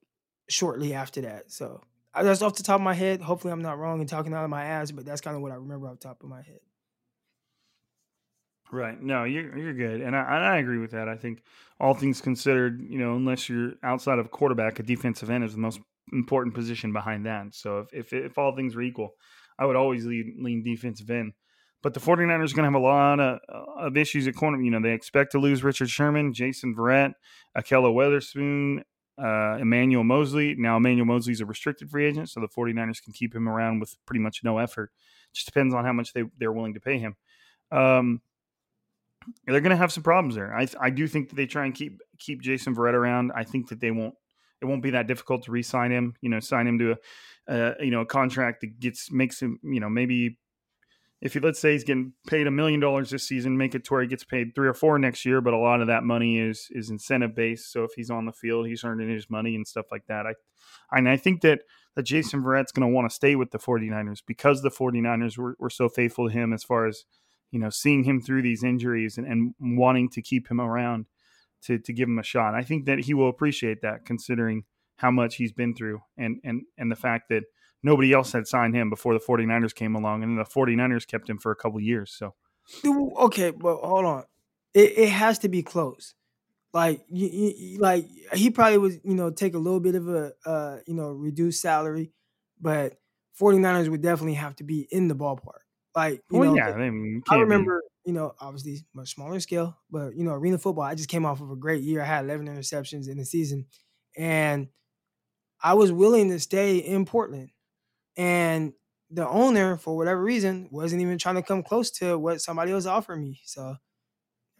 [0.47, 1.51] shortly after that.
[1.51, 1.81] So
[2.13, 3.21] uh, that's off the top of my head.
[3.21, 5.51] Hopefully, I'm not wrong and talking out of my ass, but that's kind of what
[5.51, 6.60] I remember off the top of my head.
[8.71, 8.99] Right.
[9.01, 11.08] No, you're you're good, and I, I agree with that.
[11.08, 11.43] I think
[11.79, 15.60] all things considered, you know, unless you're outside of quarterback, a defensive end is the
[15.60, 15.79] most
[16.12, 17.53] important position behind that.
[17.53, 19.12] So if if, if all things are equal,
[19.60, 21.34] I would always lean, lean defensive end.
[21.84, 23.39] But the 49ers are going to have a lot of,
[23.77, 24.60] of issues at corner.
[24.60, 27.13] You know, they expect to lose Richard Sherman, Jason Verrett,
[27.55, 28.84] Ahkello Witherspoon,
[29.17, 30.56] uh, Emmanuel Moseley.
[30.58, 33.80] Now, Emmanuel Moseley is a restricted free agent, so the 49ers can keep him around
[33.80, 34.91] with pretty much no effort.
[35.34, 37.15] Just depends on how much they, they're willing to pay him.
[37.71, 38.21] Um,
[39.45, 40.56] they're going to have some problems there.
[40.56, 43.32] I, I do think that they try and keep keep Jason Verrett around.
[43.36, 44.13] I think that they won't.
[44.62, 46.15] It won't be that difficult to re-sign him.
[46.21, 46.95] You know, sign him to
[47.47, 50.38] a uh, you know a contract that gets makes him you know maybe
[51.25, 53.93] if he let's say he's getting paid a million dollars this season, make it to
[53.93, 55.41] where he gets paid three or four next year.
[55.41, 57.71] But a lot of that money is is incentive based.
[57.71, 60.27] So if he's on the field, he's earning his money and stuff like that.
[60.27, 60.33] I
[60.91, 61.61] and I think that
[61.95, 65.55] that Jason Verrett's going to want to stay with the 49ers because the 49ers were,
[65.57, 67.05] were so faithful to him as far as
[67.49, 71.07] you know seeing him through these injuries and, and wanting to keep him around
[71.63, 72.53] to to give him a shot.
[72.53, 74.65] I think that he will appreciate that considering
[74.97, 77.45] how much he's been through and and and the fact that
[77.83, 81.38] nobody else had signed him before the 49ers came along and the 49ers kept him
[81.38, 82.33] for a couple years so.
[82.85, 84.23] Okay but hold on.
[84.73, 86.13] It, it has to be close.
[86.73, 90.33] Like you, you, like he probably would you know take a little bit of a
[90.45, 92.11] uh, you know reduced salary
[92.59, 92.97] but
[93.39, 95.63] 49ers would definitely have to be in the ballpark.
[95.95, 98.11] Like you well, know yeah, I, mean, I remember be.
[98.11, 101.39] you know obviously much smaller scale but you know arena football I just came off
[101.39, 102.01] of a great year.
[102.01, 103.67] I had 11 interceptions in the season
[104.17, 104.67] and
[105.61, 107.51] I was willing to stay in Portland
[108.17, 108.73] and
[109.10, 112.86] the owner, for whatever reason, wasn't even trying to come close to what somebody else
[112.86, 113.39] offered me.
[113.45, 113.75] So,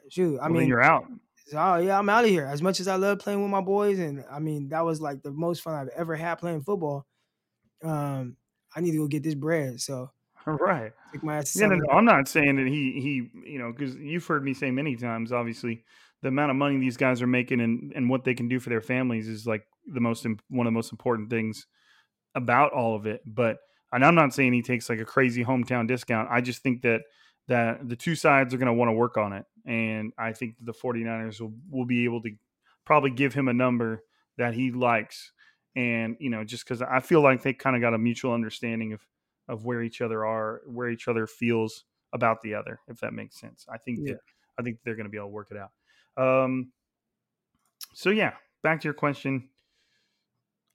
[0.10, 1.06] shoot, I well, mean, you're out.
[1.54, 2.46] Oh yeah, I'm out of here.
[2.46, 5.22] As much as I love playing with my boys, and I mean that was like
[5.22, 7.06] the most fun I've ever had playing football.
[7.84, 8.38] Um,
[8.76, 9.80] I need to go get this bread.
[9.80, 10.12] So,
[10.46, 10.92] right.
[11.12, 13.96] Take my ass yeah, no, no, I'm not saying that he he you know because
[13.96, 15.32] you've heard me say many times.
[15.32, 15.84] Obviously,
[16.22, 18.70] the amount of money these guys are making and and what they can do for
[18.70, 21.68] their families is like the most one of the most important things
[22.36, 23.22] about all of it.
[23.26, 23.58] But
[23.92, 26.30] and I'm not saying he takes like a crazy hometown discount.
[26.32, 27.02] I just think that
[27.48, 29.46] that the two sides are going to want to work on it.
[29.66, 32.32] And I think the 49ers will, will be able to
[32.86, 34.04] probably give him a number
[34.38, 35.32] that he likes.
[35.76, 38.94] And, you know, just because I feel like they kind of got a mutual understanding
[38.94, 39.02] of,
[39.48, 43.40] of where each other are, where each other feels about the other, if that makes
[43.40, 43.66] sense.
[43.72, 44.14] I think yeah.
[44.14, 44.20] that
[44.58, 45.72] I think they're going to be able to work it out.
[46.18, 46.72] Um,
[47.94, 49.50] so yeah, back to your question.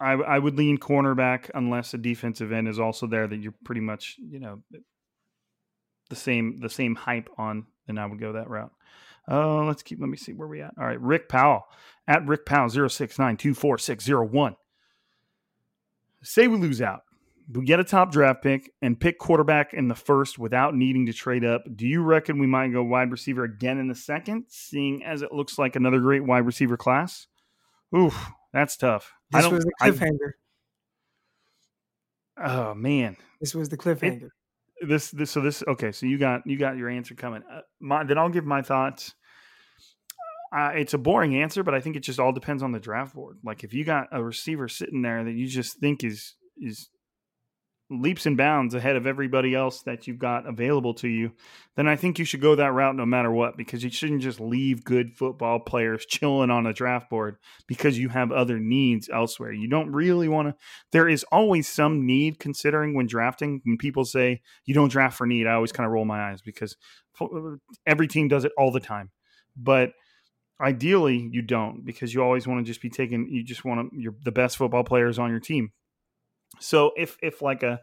[0.01, 3.83] I, I would lean cornerback unless a defensive end is also there that you're pretty
[3.83, 4.63] much you know
[6.09, 7.67] the same the same hype on.
[7.87, 8.73] Then I would go that route.
[9.31, 10.01] Uh, let's keep.
[10.01, 10.75] Let me see where we at.
[10.79, 11.65] All right, Rick Powell
[12.09, 14.57] at Rick Powell zero six nine two four six zero one.
[16.23, 17.03] Say we lose out,
[17.53, 21.13] we get a top draft pick and pick quarterback in the first without needing to
[21.13, 21.65] trade up.
[21.75, 25.33] Do you reckon we might go wide receiver again in the second, seeing as it
[25.33, 27.27] looks like another great wide receiver class?
[27.97, 29.13] Oof, that's tough.
[29.31, 30.33] This was the cliffhanger.
[32.37, 34.29] I, oh man, this was the cliffhanger.
[34.81, 35.93] It, this this so this okay.
[35.93, 37.43] So you got you got your answer coming.
[37.51, 39.15] Uh, my, then I'll give my thoughts.
[40.53, 43.15] Uh, it's a boring answer, but I think it just all depends on the draft
[43.15, 43.39] board.
[43.45, 46.89] Like if you got a receiver sitting there that you just think is is
[47.91, 51.33] leaps and bounds ahead of everybody else that you've got available to you,
[51.75, 54.41] then I think you should go that route no matter what because you shouldn't just
[54.41, 59.53] leave good football players chilling on a draft board because you have other needs elsewhere.
[59.53, 60.55] You don't really want to.
[60.93, 63.61] There is always some need considering when drafting.
[63.65, 66.41] When people say you don't draft for need, I always kind of roll my eyes
[66.43, 66.77] because
[67.87, 69.11] every team does it all the time.
[69.57, 69.93] But
[70.61, 73.29] ideally, you don't because you always want to just be taking.
[73.29, 74.01] You just want to.
[74.01, 75.73] You're the best football players on your team
[76.61, 77.81] so if if like a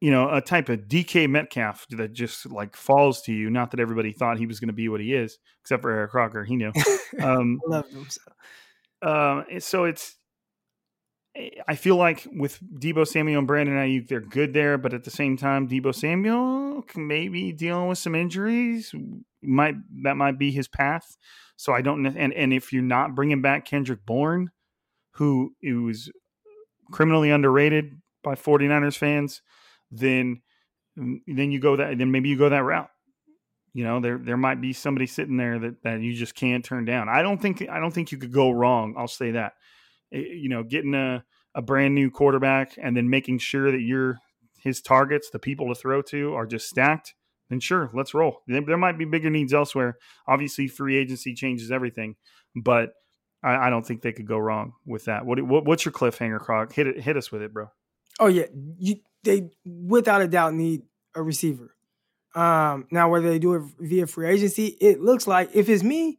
[0.00, 3.80] you know a type of DK Metcalf that just like falls to you, not that
[3.80, 6.56] everybody thought he was going to be what he is, except for Eric Crocker, he
[6.56, 6.72] knew.
[7.20, 8.20] Um, I love him so.
[9.02, 10.14] Uh, so it's
[11.34, 15.02] eh, I feel like with Deebo Samuel and Brandon Aiyuk, they're good there, but at
[15.02, 18.94] the same time, Deebo Samuel maybe dealing with some injuries.
[19.42, 21.16] Might that might be his path.
[21.56, 22.06] So I don't.
[22.06, 24.50] And and if you're not bringing back Kendrick Bourne,
[25.14, 26.10] who was
[26.90, 29.42] criminally underrated by 49ers fans,
[29.90, 30.42] then
[30.98, 32.90] mm, then you go that then maybe you go that route.
[33.72, 36.84] You know, there there might be somebody sitting there that, that you just can't turn
[36.84, 37.08] down.
[37.08, 38.94] I don't think I don't think you could go wrong.
[38.98, 39.54] I'll say that.
[40.10, 44.18] You know, getting a, a brand new quarterback and then making sure that you're
[44.60, 47.14] his targets, the people to throw to, are just stacked,
[47.48, 48.42] then sure, let's roll.
[48.46, 49.96] There, there might be bigger needs elsewhere.
[50.26, 52.16] Obviously, free agency changes everything,
[52.54, 52.90] but
[53.42, 55.24] I, I, don't think they could go wrong with that.
[55.24, 56.72] What, what what's your cliffhanger, Crock?
[56.72, 57.68] Hit it, hit us with it, bro.
[58.18, 58.46] Oh yeah,
[58.78, 60.82] you, they without a doubt need
[61.14, 61.74] a receiver.
[62.34, 66.18] Um, now whether they do it via free agency, it looks like if it's me,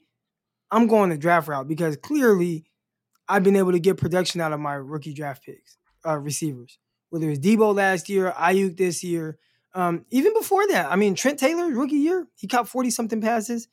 [0.69, 2.65] I'm going the draft route because clearly
[3.27, 6.77] I've been able to get production out of my rookie draft picks, uh, receivers.
[7.09, 9.37] whether it's Deebo last year, Aiyuk this year,
[9.73, 10.91] um, even before that.
[10.91, 13.67] I mean, Trent Taylor, rookie year, he caught 40 something passes.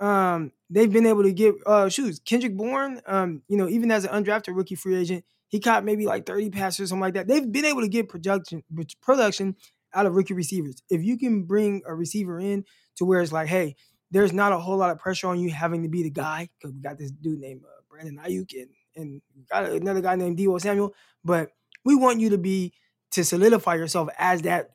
[0.00, 2.20] Um, they've been able to get uh shoes.
[2.24, 6.04] Kendrick Bourne, um, you know, even as an undrafted rookie free agent, he caught maybe
[6.04, 7.28] like 30 passes or something like that.
[7.28, 8.62] They've been able to get production
[9.00, 9.56] production
[9.94, 10.82] out of rookie receivers.
[10.90, 12.64] If you can bring a receiver in
[12.96, 13.76] to where it's like, hey,
[14.10, 16.74] there's not a whole lot of pressure on you having to be the guy because
[16.74, 20.60] we got this dude named uh, Brandon Aiyuk and and got another guy named Deebo
[20.60, 20.94] Samuel,
[21.24, 21.50] but
[21.84, 22.72] we want you to be
[23.12, 24.70] to solidify yourself as that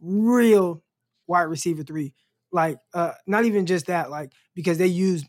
[0.00, 0.82] real
[1.26, 2.14] wide receiver three.
[2.52, 5.24] Like, uh, not even just that, like because they use,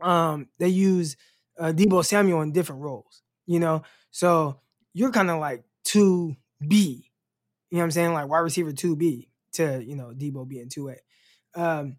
[0.00, 1.16] um, they use
[1.58, 3.82] uh, Deebo Samuel in different roles, you know.
[4.10, 4.60] So
[4.94, 6.36] you're kind of like two
[6.66, 7.10] B,
[7.70, 8.12] you know what I'm saying?
[8.12, 10.96] Like wide receiver two B to you know Deebo being two A.
[11.54, 11.98] Um,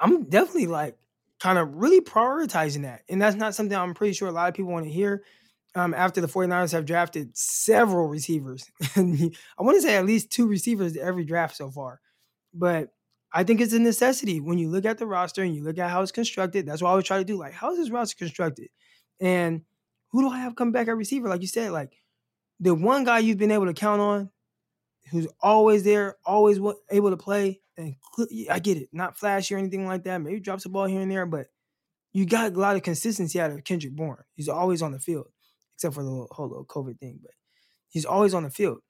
[0.00, 0.96] I'm definitely like
[1.42, 3.02] kind of really prioritizing that.
[3.08, 5.24] And that's not something I'm pretty sure a lot of people want to hear.
[5.74, 8.70] Um, after the 49ers have drafted several receivers.
[8.96, 12.00] I want to say at least two receivers every draft so far.
[12.52, 12.90] But
[13.32, 15.90] I think it's a necessity when you look at the roster and you look at
[15.90, 16.66] how it's constructed.
[16.66, 17.38] That's what I always try to do.
[17.38, 18.68] Like, how is this roster constructed?
[19.20, 19.62] And
[20.10, 21.28] who do I have come back at receiver?
[21.28, 21.92] Like you said, like
[22.60, 24.30] the one guy you've been able to count on
[25.10, 26.58] who's always there, always
[26.90, 27.60] able to play.
[27.76, 27.96] And
[28.50, 30.18] I get it, not flashy or anything like that.
[30.20, 31.46] Maybe drops the ball here and there, but
[32.12, 34.24] you got a lot of consistency out of Kendrick Bourne.
[34.34, 35.28] He's always on the field,
[35.74, 37.32] except for the whole little COVID thing, but
[37.88, 38.80] he's always on the field.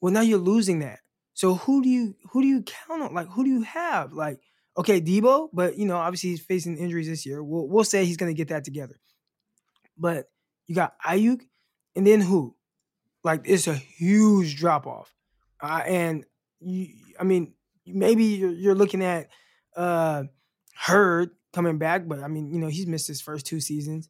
[0.00, 1.00] Well, now you're losing that.
[1.34, 3.14] So who do you who do you count on?
[3.14, 4.12] Like who do you have?
[4.12, 4.40] Like
[4.76, 7.42] okay, Deebo, but you know obviously he's facing injuries this year.
[7.42, 8.98] We'll we'll say he's gonna get that together.
[9.96, 10.30] But
[10.66, 11.42] you got Aiyuk,
[11.96, 12.56] and then who?
[13.24, 15.14] Like it's a huge drop off.
[15.60, 16.24] Uh, and
[16.60, 17.54] you, I mean,
[17.86, 19.28] maybe you're, you're looking at
[19.76, 20.24] uh,
[20.74, 24.08] Hurd coming back, but I mean, you know, he's missed his first two seasons.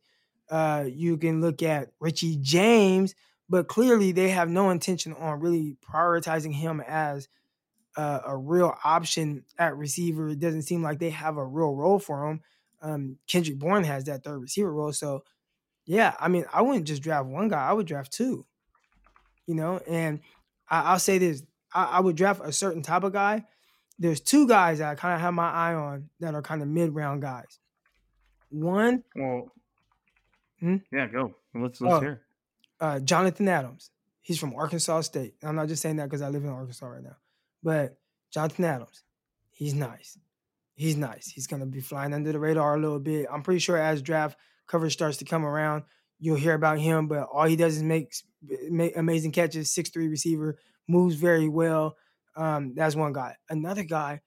[0.50, 3.14] Uh, you can look at Richie James,
[3.52, 7.28] but clearly they have no intention on really prioritizing him as
[7.98, 10.30] uh, a real option at receiver.
[10.30, 12.40] It doesn't seem like they have a real role for him.
[12.80, 15.22] Um, Kendrick Bourne has that third receiver role, so
[15.84, 18.46] yeah, I mean, I wouldn't just draft one guy; I would draft two.
[19.46, 20.20] You know, and
[20.70, 21.42] I, will say this:
[21.74, 23.44] I, I, would draft a certain type of guy.
[23.98, 26.68] There's two guys that I kind of have my eye on that are kind of
[26.68, 27.58] mid round guys.
[28.48, 29.52] One, well,
[30.58, 30.76] hmm?
[30.90, 31.34] yeah, go.
[31.54, 32.22] Let's let's uh, hear.
[32.82, 33.90] Uh, Jonathan Adams.
[34.22, 35.34] He's from Arkansas State.
[35.42, 37.16] I'm not just saying that because I live in Arkansas right now,
[37.62, 37.96] but
[38.32, 39.04] Jonathan Adams,
[39.52, 40.18] he's nice.
[40.74, 41.28] He's nice.
[41.28, 43.26] He's gonna be flying under the radar a little bit.
[43.30, 45.84] I'm pretty sure as draft coverage starts to come around,
[46.18, 47.06] you'll hear about him.
[47.06, 48.14] But all he does is make,
[48.68, 49.72] make amazing catches.
[49.72, 50.58] Six three receiver,
[50.88, 51.96] moves very well.
[52.36, 53.36] Um, that's one guy.
[53.48, 54.22] Another guy,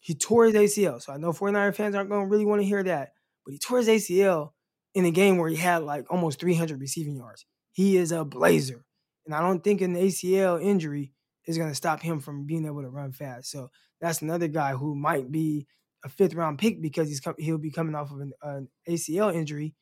[0.00, 1.02] he tore his ACL.
[1.02, 3.12] So I know 49er fans aren't going to really want to hear that,
[3.44, 4.52] but he tore his ACL
[4.94, 7.44] in a game where he had like almost 300 receiving yards.
[7.72, 8.84] He is a blazer.
[9.26, 11.12] And I don't think an ACL injury
[11.46, 13.50] is going to stop him from being able to run fast.
[13.50, 13.70] So
[14.00, 15.66] that's another guy who might be
[16.04, 19.74] a fifth round pick because he's he'll be coming off of an, an ACL injury.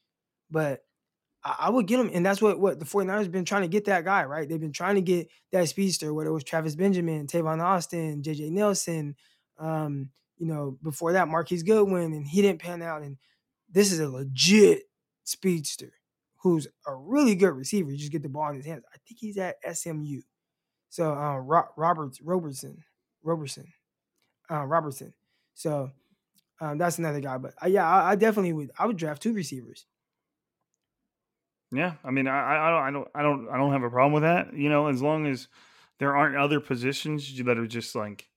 [0.50, 0.82] But
[1.42, 2.10] I, I would get him.
[2.12, 4.48] And that's what, what the 49ers have been trying to get that guy, right?
[4.48, 8.50] They've been trying to get that speedster, whether it was Travis Benjamin, Tavon Austin, JJ
[8.50, 9.16] Nelson,
[9.58, 13.02] um, you know, before that, Marquise Goodwin, and he didn't pan out.
[13.02, 13.18] And
[13.70, 14.82] this is a legit
[15.24, 15.92] speedster
[16.42, 17.90] who's a really good receiver.
[17.90, 18.84] You just get the ball in his hands.
[18.92, 20.20] I think he's at SMU.
[20.88, 22.82] So uh, Ro- Roberts Robertson,
[23.22, 23.66] Robertson,
[24.50, 25.14] uh, Robertson.
[25.54, 25.90] So
[26.60, 27.38] um, that's another guy.
[27.38, 28.70] But uh, yeah, I, I, definitely would.
[28.78, 29.86] I would draft two receivers.
[31.72, 34.12] Yeah, I mean, I, I don't, I don't, I don't, I don't have a problem
[34.12, 34.54] with that.
[34.54, 35.46] You know, as long as
[36.00, 38.29] there aren't other positions that are just like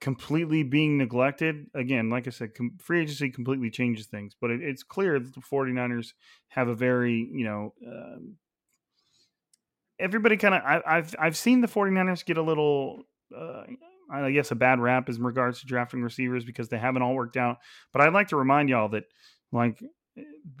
[0.00, 1.66] completely being neglected.
[1.74, 5.34] Again, like I said, com- free agency completely changes things, but it, it's clear that
[5.34, 6.12] the 49ers
[6.48, 8.36] have a very, you know, um,
[9.98, 13.04] everybody kind of, I've, I've seen the 49ers get a little,
[13.36, 13.62] uh,
[14.10, 17.36] I guess, a bad rap in regards to drafting receivers because they haven't all worked
[17.36, 17.58] out.
[17.92, 19.04] But I'd like to remind y'all that,
[19.50, 19.82] like,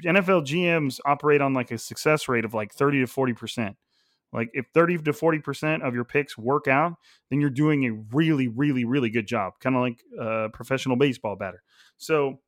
[0.04, 3.76] NFL GMs operate on like a success rate of like 30 to 40%.
[4.36, 6.94] Like if 30 to 40% of your picks work out,
[7.30, 9.54] then you're doing a really, really, really good job.
[9.60, 11.62] Kind of like a professional baseball batter.
[11.96, 12.40] So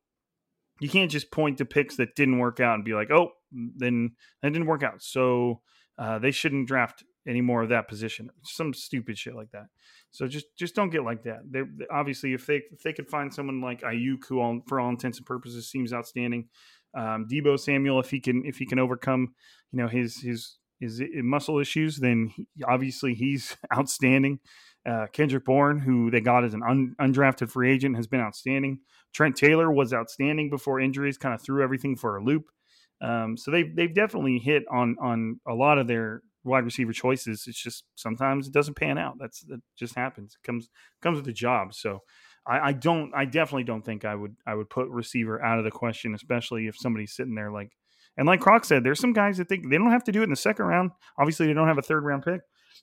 [0.79, 4.11] you can't just point to picks that didn't work out and be like, oh, then
[4.41, 5.01] that didn't work out.
[5.01, 5.61] So
[5.97, 8.29] uh, they shouldn't draft any more of that position.
[8.43, 9.65] Some stupid shit like that.
[10.11, 11.39] So just just don't get like that.
[11.49, 14.89] They're, obviously, if they if they could find someone like Aiyuk who all, for all
[14.89, 16.49] intents and purposes seems outstanding,
[16.95, 19.33] um, Deebo Samuel, if he can if he can overcome,
[19.71, 24.39] you know, his his his muscle issues, then he, obviously he's outstanding.
[24.85, 28.79] Uh, Kendrick Bourne, who they got as an un, undrafted free agent, has been outstanding.
[29.13, 32.45] Trent Taylor was outstanding before injuries, kind of threw everything for a loop.
[33.01, 37.45] Um, so they've they've definitely hit on on a lot of their wide receiver choices.
[37.47, 39.15] It's just sometimes it doesn't pan out.
[39.19, 40.35] That's that just happens.
[40.35, 40.69] It comes
[41.01, 41.73] comes with the job.
[41.73, 41.99] So
[42.45, 43.11] I, I don't.
[43.15, 44.35] I definitely don't think I would.
[44.45, 47.71] I would put receiver out of the question, especially if somebody's sitting there like.
[48.17, 50.25] And like Crock said, there's some guys that think they don't have to do it
[50.25, 50.91] in the second round.
[51.17, 52.41] Obviously, they don't have a third round pick,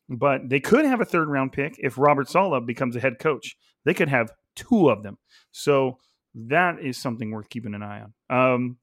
[0.08, 3.56] but they could have a third round pick if Robert Saleh becomes a head coach.
[3.84, 5.18] They could have two of them.
[5.52, 5.98] So
[6.34, 8.76] that is something worth keeping an eye on.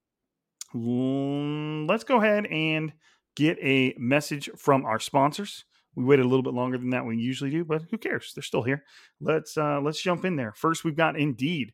[0.76, 2.94] Um, let's go ahead and
[3.36, 5.66] get a message from our sponsors.
[5.96, 8.32] We waited a little bit longer than that we usually do, but who cares?
[8.34, 8.84] They're still here.
[9.22, 10.54] Let's uh, let's jump in there.
[10.56, 11.74] First, we've got Indeed.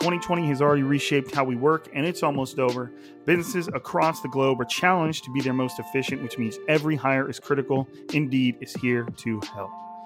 [0.00, 2.90] 2020 has already reshaped how we work, and it's almost over.
[3.26, 7.28] Businesses across the globe are challenged to be their most efficient, which means every hire
[7.28, 7.86] is critical.
[8.14, 9.89] Indeed is here to help.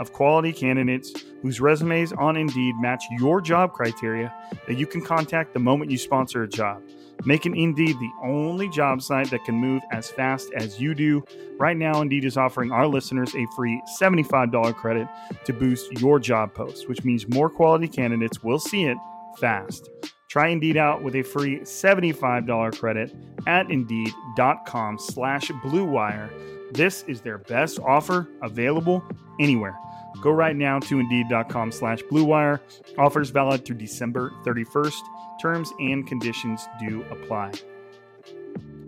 [0.00, 4.34] of quality candidates whose resumes on Indeed match your job criteria
[4.66, 6.82] that you can contact the moment you sponsor a job.
[7.26, 11.22] Making Indeed the only job site that can move as fast as you do.
[11.58, 15.06] Right now, Indeed is offering our listeners a free $75 credit
[15.44, 18.96] to boost your job post, which means more quality candidates will see it
[19.38, 19.90] fast.
[20.28, 23.14] Try Indeed out with a free $75 credit
[23.46, 26.30] at Indeed.com slash BlueWire.
[26.72, 29.04] This is their best offer available
[29.40, 29.76] anywhere.
[30.20, 32.60] Go right now to Indeed.com slash BlueWire.
[32.98, 35.00] Offers valid through December 31st.
[35.40, 37.52] Terms and conditions do apply.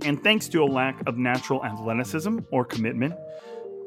[0.04, 3.14] And thanks to a lack of natural athleticism or commitment,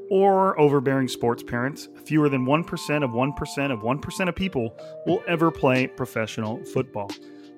[0.10, 5.52] or overbearing sports parents, fewer than 1% of 1% of 1% of people will ever
[5.52, 7.12] play professional football.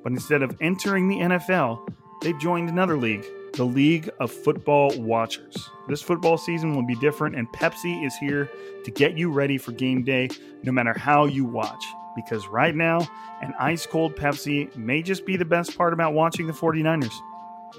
[0.03, 1.87] But instead of entering the NFL,
[2.21, 3.25] they've joined another league,
[3.57, 5.69] the League of Football Watchers.
[5.87, 8.49] This football season will be different, and Pepsi is here
[8.85, 10.29] to get you ready for game day
[10.63, 11.83] no matter how you watch.
[12.15, 12.99] Because right now,
[13.41, 17.13] an ice cold Pepsi may just be the best part about watching the 49ers.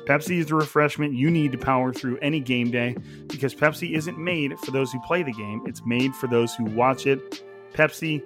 [0.06, 2.96] Pepsi is the refreshment you need to power through any game day
[3.28, 6.64] because Pepsi isn't made for those who play the game, it's made for those who
[6.64, 7.42] watch it.
[7.72, 8.22] Pepsi,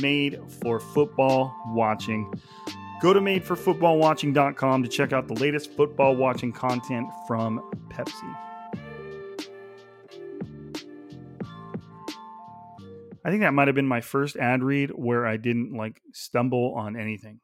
[0.00, 2.32] made for football watching.
[3.00, 8.36] Go to madeforfootballwatching.com to check out the latest football watching content from Pepsi.
[13.24, 16.74] I think that might have been my first ad read where I didn't like stumble
[16.74, 17.40] on anything.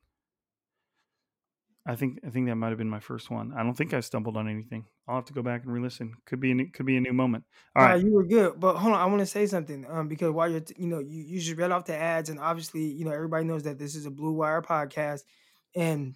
[1.85, 3.53] I think I think that might have been my first one.
[3.57, 4.85] I don't think I stumbled on anything.
[5.09, 6.15] I'll have to go back and re-listen.
[6.27, 7.45] Could be a new, could be a new moment.
[7.75, 9.01] All right, you were good, but hold on.
[9.01, 11.57] I want to say something um, because while you're t- you know you you just
[11.57, 14.33] read off the ads and obviously you know everybody knows that this is a Blue
[14.33, 15.23] Wire podcast
[15.75, 16.15] and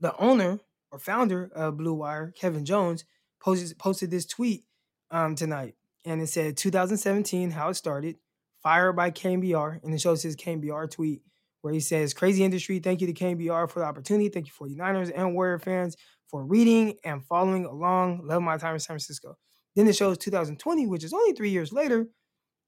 [0.00, 0.58] the owner
[0.90, 3.04] or founder of Blue Wire, Kevin Jones,
[3.40, 4.64] posted posted this tweet
[5.10, 5.74] um, tonight,
[6.04, 8.16] and it said 2017 how it started,
[8.62, 11.22] fired by KBR, and it shows his KBR tweet
[11.62, 14.28] where he says, Crazy industry, thank you to KBR for the opportunity.
[14.28, 15.96] Thank you 49ers and Warrior fans
[16.28, 18.26] for reading and following along.
[18.26, 19.36] Love my time in San Francisco.
[19.74, 22.06] Then it shows 2020, which is only three years later,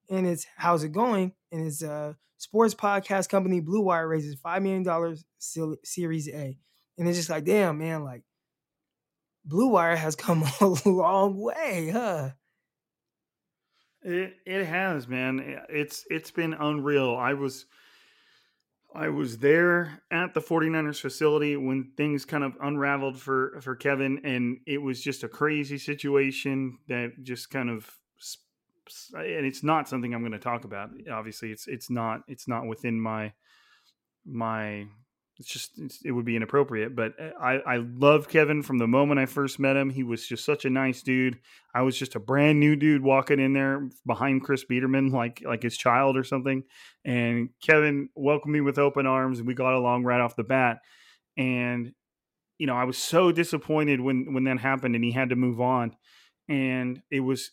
[0.09, 1.33] and it's how's it going?
[1.53, 5.17] And it's a sports podcast company, Blue Wire, raises $5 million
[5.85, 6.59] Series A.
[6.97, 8.23] And it's just like, damn, man, like
[9.45, 12.31] Blue Wire has come a long way, huh?
[14.03, 15.63] It it has, man.
[15.71, 17.17] It's it's been unreal.
[17.17, 17.65] I was
[18.95, 24.21] I was there at the 49ers facility when things kind of unraveled for for Kevin
[24.25, 27.91] and it was just a crazy situation that just kind of
[29.15, 30.91] and it's not something I'm going to talk about.
[31.11, 33.33] Obviously, it's it's not it's not within my
[34.25, 34.87] my
[35.39, 36.95] it's just it's, it would be inappropriate.
[36.95, 39.91] But uh, I I love Kevin from the moment I first met him.
[39.91, 41.39] He was just such a nice dude.
[41.75, 45.63] I was just a brand new dude walking in there behind Chris Biederman like like
[45.63, 46.63] his child or something.
[47.05, 50.79] And Kevin welcomed me with open arms, and we got along right off the bat.
[51.37, 51.93] And
[52.59, 55.61] you know I was so disappointed when when that happened, and he had to move
[55.61, 55.97] on.
[56.49, 57.51] And it was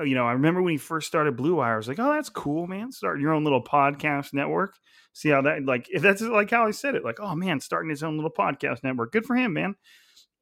[0.00, 2.12] Uh, you know, I remember when he first started Blue Wire, I was like, oh,
[2.12, 2.90] that's cool, man.
[2.90, 4.74] Start your own little podcast network.
[5.12, 7.90] See how that, like, if that's like how I said it, like, oh, man, starting
[7.90, 9.12] his own little podcast network.
[9.12, 9.74] Good for him, man.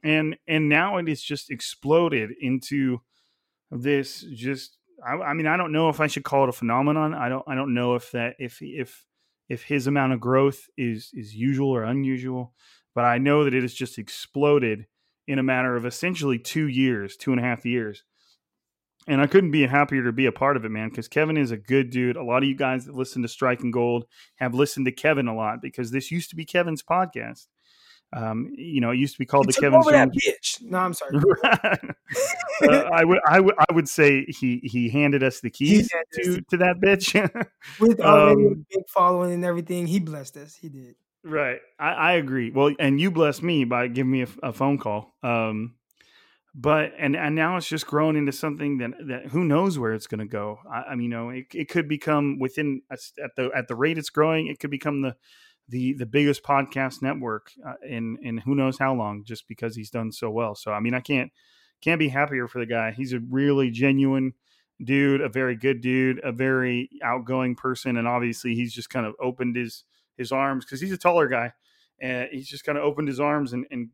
[0.03, 2.99] And, and now it is just exploded into
[3.71, 7.15] this just, I, I mean, I don't know if I should call it a phenomenon.
[7.15, 9.05] I don't, I don't know if that, if, if,
[9.49, 12.53] if his amount of growth is, is usual or unusual,
[12.95, 14.87] but I know that it has just exploded
[15.27, 18.05] in a matter of essentially two years, two and a half years.
[19.09, 21.51] And I couldn't be happier to be a part of it, man, because Kevin is
[21.51, 22.17] a good dude.
[22.17, 24.05] A lot of you guys that listen to Striking Gold
[24.37, 27.47] have listened to Kevin a lot because this used to be Kevin's podcast.
[28.13, 30.63] Um, you know, it used to be called he the Kevin over that bitch.
[30.63, 31.21] No, I'm sorry.
[31.45, 36.41] uh, I would, I would, I would say he he handed us the keys to
[36.51, 37.15] to that bitch.
[37.81, 40.55] With already um, a big following and everything, he blessed us.
[40.55, 40.95] He did.
[41.23, 42.51] Right, I, I agree.
[42.51, 45.15] Well, and you blessed me by giving me a, a phone call.
[45.23, 45.75] Um,
[46.55, 50.07] but and and now it's just grown into something that that who knows where it's
[50.07, 50.59] going to go.
[50.71, 53.01] I, I, mean, you know, it, it could become within at
[53.37, 55.17] the at the rate it's growing, it could become the
[55.69, 59.91] the the biggest podcast network uh, in in who knows how long, just because he's
[59.91, 60.55] done so well.
[60.55, 61.31] So I mean, I can't
[61.83, 62.93] can't be happier for the guy.
[62.93, 64.33] He's a really genuine
[64.83, 69.15] dude, a very good dude, a very outgoing person, and obviously he's just kind of
[69.21, 69.85] opened his
[70.17, 71.53] his arms because he's a taller guy,
[72.01, 73.91] and he's just kind of opened his arms and, and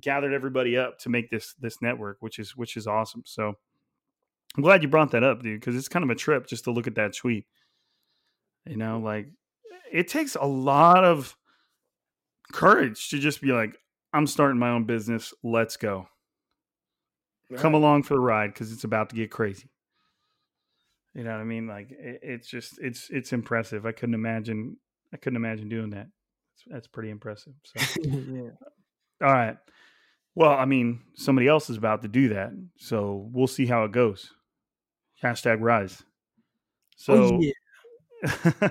[0.00, 3.22] gathered everybody up to make this this network, which is which is awesome.
[3.26, 3.54] So
[4.56, 6.70] I'm glad you brought that up, dude, because it's kind of a trip just to
[6.70, 7.46] look at that tweet.
[8.66, 9.28] You know, like
[9.92, 11.36] it takes a lot of
[12.52, 13.76] courage to just be like,
[14.12, 15.34] I'm starting my own business.
[15.42, 16.08] Let's go.
[17.50, 17.60] Right.
[17.60, 19.70] Come along for the ride because it's about to get crazy.
[21.14, 21.66] You know what I mean?
[21.66, 23.86] Like it, it's just it's it's impressive.
[23.86, 24.76] I couldn't imagine
[25.12, 26.08] I couldn't imagine doing that.
[26.08, 27.54] That's, that's pretty impressive.
[27.64, 28.50] So, yeah.
[29.22, 29.56] All right.
[30.36, 33.92] Well, I mean, somebody else is about to do that, so we'll see how it
[33.92, 34.30] goes.
[35.24, 36.02] Hashtag rise.
[36.98, 37.52] So, oh, yeah.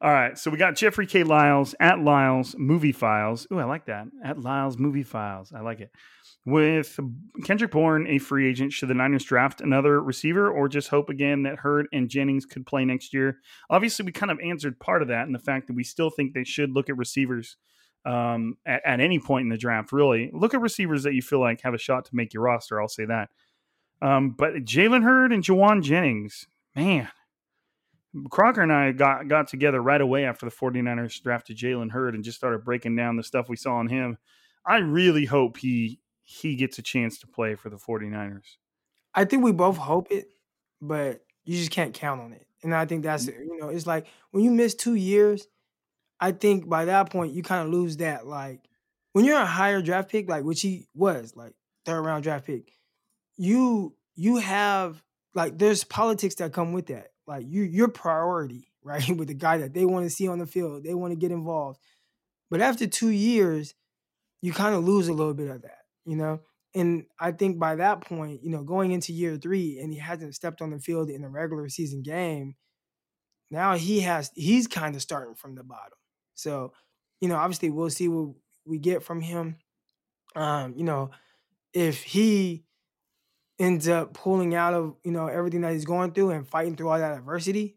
[0.00, 0.38] all right.
[0.38, 1.22] So we got Jeffrey K.
[1.22, 3.46] Lyles at Lyles Movie Files.
[3.50, 4.06] Oh, I like that.
[4.24, 5.52] At Lyles Movie Files.
[5.54, 5.90] I like it.
[6.46, 6.98] With
[7.44, 11.42] Kendrick Bourne a free agent, should the Niners draft another receiver or just hope again
[11.42, 13.36] that Hurd and Jennings could play next year?
[13.68, 16.32] Obviously, we kind of answered part of that in the fact that we still think
[16.32, 17.58] they should look at receivers
[18.04, 20.30] um, at, at, any point in the draft, really.
[20.32, 22.80] Look at receivers that you feel like have a shot to make your roster.
[22.80, 23.30] I'll say that.
[24.00, 27.08] Um, but Jalen Hurd and Jauan Jennings, man.
[28.30, 32.24] Crocker and I got, got together right away after the 49ers drafted Jalen Hurd and
[32.24, 34.18] just started breaking down the stuff we saw on him.
[34.66, 38.56] I really hope he he gets a chance to play for the 49ers.
[39.14, 40.28] I think we both hope it,
[40.80, 42.46] but you just can't count on it.
[42.62, 45.48] And I think that's you know, it's like when you miss two years,
[46.22, 48.60] I think by that point you kind of lose that like
[49.12, 51.52] when you're a higher draft pick, like which he was, like
[51.84, 52.72] third round draft pick,
[53.36, 55.02] you you have
[55.34, 57.08] like there's politics that come with that.
[57.26, 59.06] Like you your priority, right?
[59.16, 61.32] with the guy that they want to see on the field, they want to get
[61.32, 61.80] involved.
[62.52, 63.74] But after two years,
[64.42, 66.40] you kind of lose a little bit of that, you know?
[66.72, 70.36] And I think by that point, you know, going into year three and he hasn't
[70.36, 72.54] stepped on the field in a regular season game,
[73.50, 75.98] now he has he's kind of starting from the bottom.
[76.42, 76.72] So,
[77.20, 78.34] you know, obviously we'll see what
[78.64, 79.56] we get from him.
[80.34, 81.10] Um, you know,
[81.72, 82.64] if he
[83.58, 86.88] ends up pulling out of, you know, everything that he's going through and fighting through
[86.88, 87.76] all that adversity,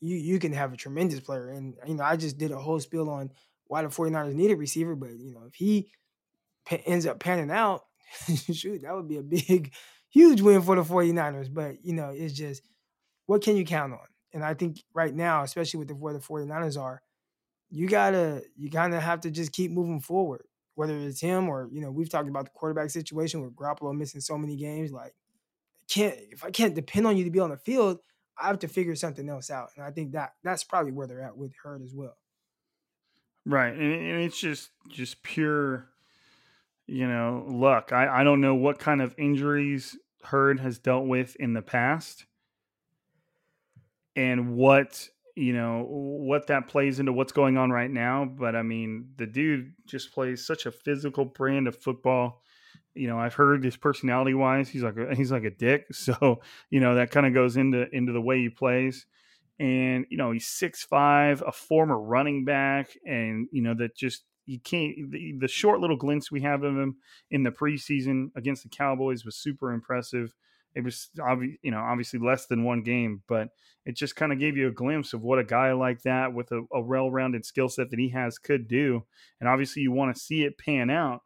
[0.00, 1.48] you you can have a tremendous player.
[1.48, 3.30] And, you know, I just did a whole spiel on
[3.66, 5.90] why the 49ers need a receiver, but, you know, if he
[6.86, 7.84] ends up panning out,
[8.52, 9.72] shoot, that would be a big,
[10.10, 11.52] huge win for the 49ers.
[11.52, 12.62] But, you know, it's just,
[13.26, 13.98] what can you count on?
[14.32, 17.02] And I think right now, especially with the, where the 49ers are,
[17.70, 20.46] you gotta you kind of have to just keep moving forward.
[20.74, 24.20] Whether it's him or you know we've talked about the quarterback situation with Garoppolo missing
[24.20, 24.92] so many games.
[24.92, 25.14] Like,
[25.88, 28.00] can't if I can't depend on you to be on the field,
[28.38, 29.70] I have to figure something else out.
[29.76, 32.16] And I think that that's probably where they're at with Hurd as well.
[33.44, 35.88] Right, and it's just just pure,
[36.86, 37.92] you know, luck.
[37.92, 42.26] I I don't know what kind of injuries Hurd has dealt with in the past,
[44.14, 48.62] and what you know what that plays into what's going on right now but i
[48.62, 52.42] mean the dude just plays such a physical brand of football.
[52.94, 56.40] You know i've heard his personality wise he's like a, he's like a dick so
[56.70, 59.06] you know that kind of goes into into the way he plays.
[59.58, 64.24] And you know he's six five a former running back and you know that just
[64.44, 66.96] you can't the, the short little glints we have of him
[67.30, 70.34] in the preseason against the cowboys was super impressive
[70.76, 73.48] it was obvi- you know obviously less than one game, but
[73.86, 76.52] it just kind of gave you a glimpse of what a guy like that with
[76.52, 79.04] a, a well-rounded skill set that he has could do.
[79.40, 81.22] And obviously, you want to see it pan out,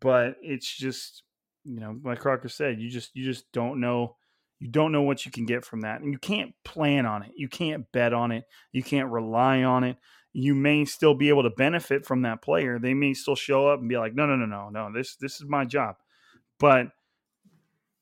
[0.00, 1.22] but it's just
[1.64, 4.16] you know, like Crocker said, you just you just don't know
[4.58, 7.32] you don't know what you can get from that, and you can't plan on it.
[7.36, 8.44] You can't bet on it.
[8.72, 9.98] You can't rely on it.
[10.32, 12.78] You may still be able to benefit from that player.
[12.78, 14.90] They may still show up and be like, no, no, no, no, no.
[14.94, 15.96] This this is my job,
[16.58, 16.86] but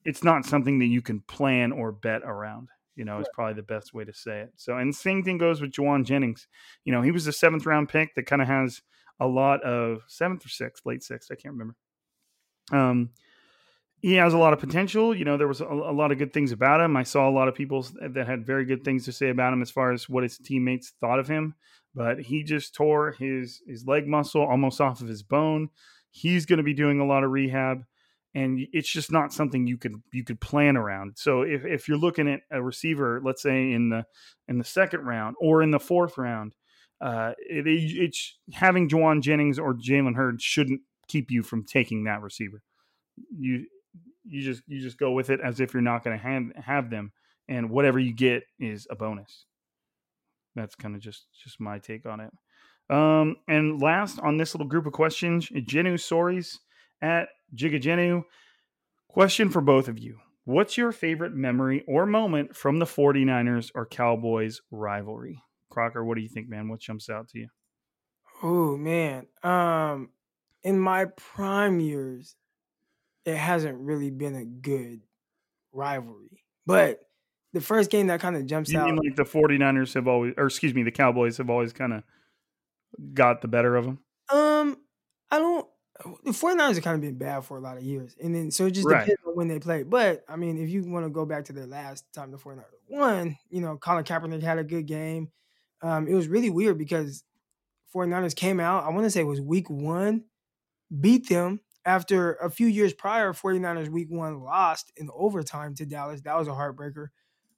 [0.05, 2.69] it's not something that you can plan or bet around.
[2.95, 3.23] You know, right.
[3.23, 4.53] is probably the best way to say it.
[4.57, 6.47] So, and same thing goes with Jauan Jennings.
[6.85, 8.83] You know, he was a seventh round pick that kind of has
[9.19, 11.77] a lot of seventh or sixth, late sixth, I can't remember.
[12.71, 13.11] Um,
[14.03, 15.15] he has a lot of potential.
[15.15, 16.97] You know, there was a, a, lot of good things about him.
[16.97, 19.63] I saw a lot of people that had very good things to say about him
[19.63, 21.55] as far as what his teammates thought of him.
[21.95, 25.69] But he just tore his his leg muscle almost off of his bone.
[26.11, 27.85] He's going to be doing a lot of rehab,
[28.35, 31.15] and it's just not something you could you could plan around.
[31.17, 34.05] So if, if you're looking at a receiver, let's say in the
[34.49, 36.55] in the second round or in the fourth round,
[37.01, 42.23] uh, it, it's having Jauan Jennings or Jalen Hurd shouldn't keep you from taking that
[42.23, 42.63] receiver.
[43.37, 43.67] You
[44.25, 47.13] you just you just go with it as if you're not going to have them,
[47.49, 49.45] and whatever you get is a bonus.
[50.55, 52.31] That's kind of just just my take on it.
[52.89, 56.59] Um, and last on this little group of questions, Jenu Soris
[57.01, 58.25] at Jigajenu.
[59.09, 60.19] Question for both of you.
[60.45, 65.43] What's your favorite memory or moment from the 49ers or Cowboys rivalry?
[65.71, 66.69] Crocker, what do you think, man?
[66.69, 67.49] What jumps out to you?
[68.43, 69.27] Oh man.
[69.43, 70.11] Um
[70.63, 72.37] in my prime years,
[73.25, 75.01] it hasn't really been a good
[75.73, 76.45] rivalry.
[76.67, 77.01] But
[77.53, 78.73] the first game that kind of jumps out.
[78.73, 78.87] you out.
[78.87, 82.03] Mean like the 49ers have always, or excuse me, the Cowboys have always kind of
[83.15, 83.99] got the better of them?
[84.31, 84.79] Um,
[85.31, 85.67] I don't.
[86.25, 88.17] The 49ers have kind of been bad for a lot of years.
[88.23, 89.01] And then, so it just right.
[89.01, 89.83] depends on when they play.
[89.83, 92.65] But, I mean, if you want to go back to their last time the 49ers
[92.89, 95.31] won, you know, Colin Kaepernick had a good game.
[95.83, 97.25] Um, it was really weird because
[97.95, 100.25] 49ers came out, I want to say it was week one,
[101.01, 106.23] beat them after a few years prior, 49ers week one lost in overtime to Dallas.
[106.23, 107.09] That was a heartbreaker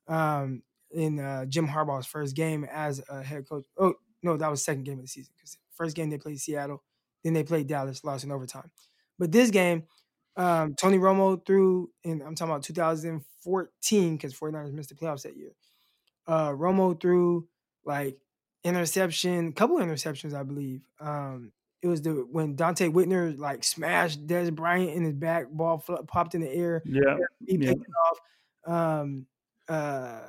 [0.08, 3.64] um, in uh, Jim Harbaugh's first game as a head coach.
[3.78, 6.82] Oh, no, that was second game of the season because first game they played Seattle,
[7.24, 8.70] then they played Dallas, lost in overtime.
[9.18, 9.84] But this game,
[10.36, 15.36] um, Tony Romo threw and I'm talking about 2014 because 49ers missed the playoffs that
[15.36, 15.52] year.
[16.26, 17.46] Uh, Romo threw
[17.84, 18.18] like
[18.64, 20.82] interception, couple interceptions, I believe.
[21.00, 21.52] Um,
[21.82, 25.96] it was the when Donte Whitner like smashed Dez Bryant in his back, ball fl-
[26.06, 26.82] popped in the air.
[26.86, 27.86] Yeah, he picked yeah.
[27.86, 29.00] it off.
[29.00, 29.26] Um,
[29.68, 30.20] uh,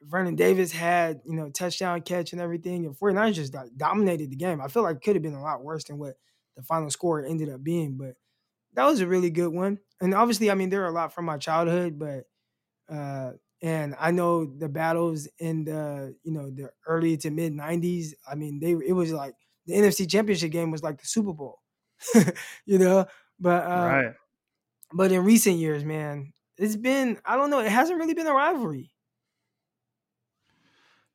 [0.00, 4.60] Vernon Davis had you know touchdown catch and everything, and 49ers just dominated the game.
[4.60, 6.14] I feel like it could have been a lot worse than what
[6.56, 8.16] the final score ended up being, but
[8.74, 9.78] that was a really good one.
[10.00, 12.24] And obviously, I mean, there are a lot from my childhood, but
[12.88, 13.32] uh,
[13.62, 18.14] and I know the battles in the you know the early to mid '90s.
[18.28, 19.34] I mean, they it was like
[19.66, 21.60] the NFC Championship game was like the Super Bowl,
[22.66, 23.06] you know.
[23.38, 24.14] But uh, right.
[24.92, 27.60] But in recent years, man, it's been I don't know.
[27.60, 28.92] It hasn't really been a rivalry.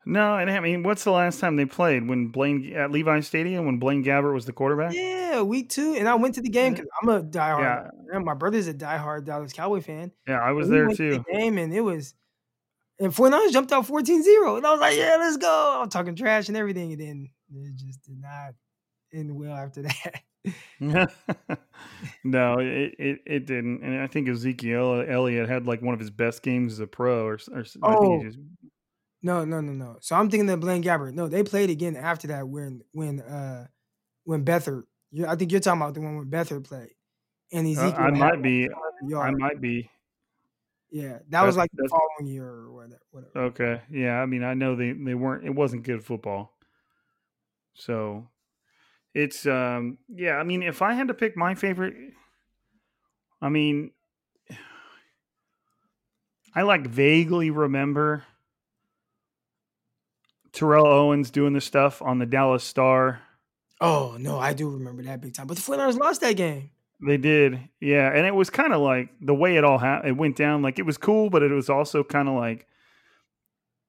[0.05, 2.07] No, and I mean, what's the last time they played?
[2.07, 4.93] When Blaine at Levi Stadium when Blaine Gabbert was the quarterback?
[4.93, 7.91] Yeah, week two, and I went to the game because I'm a diehard.
[8.11, 8.19] Yeah.
[8.19, 10.11] My brother's a diehard Dallas Cowboy fan.
[10.27, 11.11] Yeah, I was there too.
[11.11, 12.13] To the game and it was,
[12.99, 14.57] and 49ers jumped out 14-0.
[14.57, 15.79] and I was like, yeah, let's go.
[15.81, 18.53] I'm talking trash and everything, and then it just did not
[19.13, 20.21] end well after that.
[22.23, 26.09] no, it, it, it didn't, and I think Ezekiel Elliott had like one of his
[26.09, 27.89] best games as a pro, or, or oh.
[27.89, 28.39] I think he just
[29.21, 29.97] no, no, no, no.
[29.99, 31.13] So I'm thinking of Blaine Gabbert.
[31.13, 33.67] No, they played again after that when when uh
[34.23, 34.43] when
[35.13, 35.27] Beathard.
[35.27, 36.91] I think you're talking about the one when Beathard played.
[37.51, 37.99] And uh, Ezekiel.
[37.99, 38.69] Uh, I might be.
[39.15, 39.89] I might be.
[40.89, 43.29] Yeah, that was like the following year or whatever.
[43.35, 43.81] Okay.
[43.91, 45.45] Yeah, I mean, I know they they weren't.
[45.45, 46.53] It wasn't good football.
[47.73, 48.29] So,
[49.13, 50.37] it's um yeah.
[50.37, 51.95] I mean, if I had to pick my favorite,
[53.41, 53.91] I mean,
[56.55, 58.23] I like vaguely remember
[60.53, 63.21] Terrell Owens doing the stuff on the Dallas Star.
[63.79, 65.47] Oh no, I do remember that big time.
[65.47, 66.71] But the 49ers lost that game.
[67.05, 70.17] They did, yeah, and it was kind of like the way it all ha- it
[70.17, 70.63] went down.
[70.63, 72.65] Like it was cool, but it was also kind of like,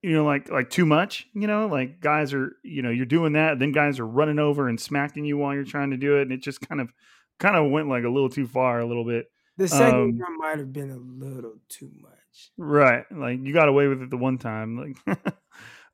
[0.03, 1.26] you know, like like too much.
[1.32, 4.68] You know, like guys are, you know, you're doing that, then guys are running over
[4.68, 6.93] and smacking you while you're trying to do it, and it just kind of
[7.39, 9.30] kind of went like a little too far, a little bit.
[9.57, 12.51] The second um, might have been a little too much.
[12.59, 15.18] Right, like you got away with it the one time, like.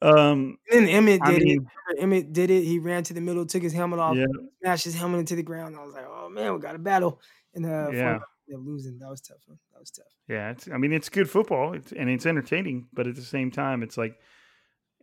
[0.04, 2.00] Um, and Emmitt did I mean, it.
[2.00, 2.64] Emmitt did it.
[2.64, 4.26] He ran to the middle, took his helmet off, yeah.
[4.60, 5.76] smashed his helmet into the ground.
[5.76, 7.20] I was like, oh man, we got a battle.
[7.54, 8.98] And uh, yeah, losing.
[8.98, 9.38] That was tough.
[9.48, 10.04] That was tough.
[10.28, 10.68] Yeah, it's.
[10.68, 12.88] I mean, it's good football, it's, and it's entertaining.
[12.92, 14.16] But at the same time, it's like,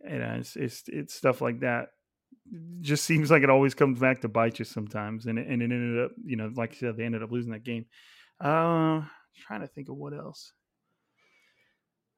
[0.04, 1.88] you know, it's it's, it's stuff like that.
[2.52, 5.62] It just seems like it always comes back to bite you sometimes, and it, and
[5.62, 7.86] it ended up, you know, like I said, they ended up losing that game.
[8.40, 9.02] Uh,
[9.46, 10.52] trying to think of what else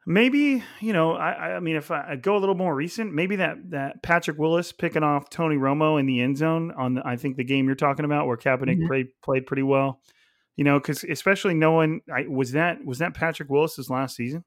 [0.07, 3.71] maybe you know I, I mean if I, go a little more recent maybe that
[3.71, 7.37] that Patrick Willis picking off Tony Romo in the end zone on the, I think
[7.37, 8.87] the game you're talking about where Kaepernick mm-hmm.
[8.87, 10.01] played played pretty well.
[10.57, 14.45] You know because especially knowing I, was that was that Patrick Willis's last season?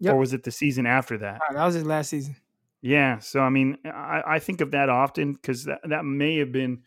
[0.00, 0.14] Yep.
[0.14, 1.40] or was it the season after that?
[1.52, 2.36] That was his last season.
[2.80, 6.52] Yeah so I mean I, I think of that often because that, that may have
[6.52, 6.82] been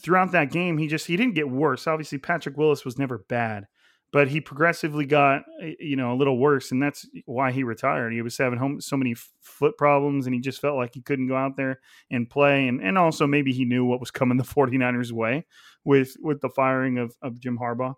[0.00, 1.86] throughout that game he just he didn't get worse.
[1.86, 3.66] Obviously Patrick Willis was never bad
[4.14, 8.12] but he progressively got eh, you know a little worse, and that's why he retired.
[8.12, 11.26] He was having home, so many foot problems, and he just felt like he couldn't
[11.26, 11.80] go out there
[12.12, 12.68] and play.
[12.68, 15.46] And and also maybe he knew what was coming the 49ers way
[15.84, 17.94] with with the firing of, of Jim Harbaugh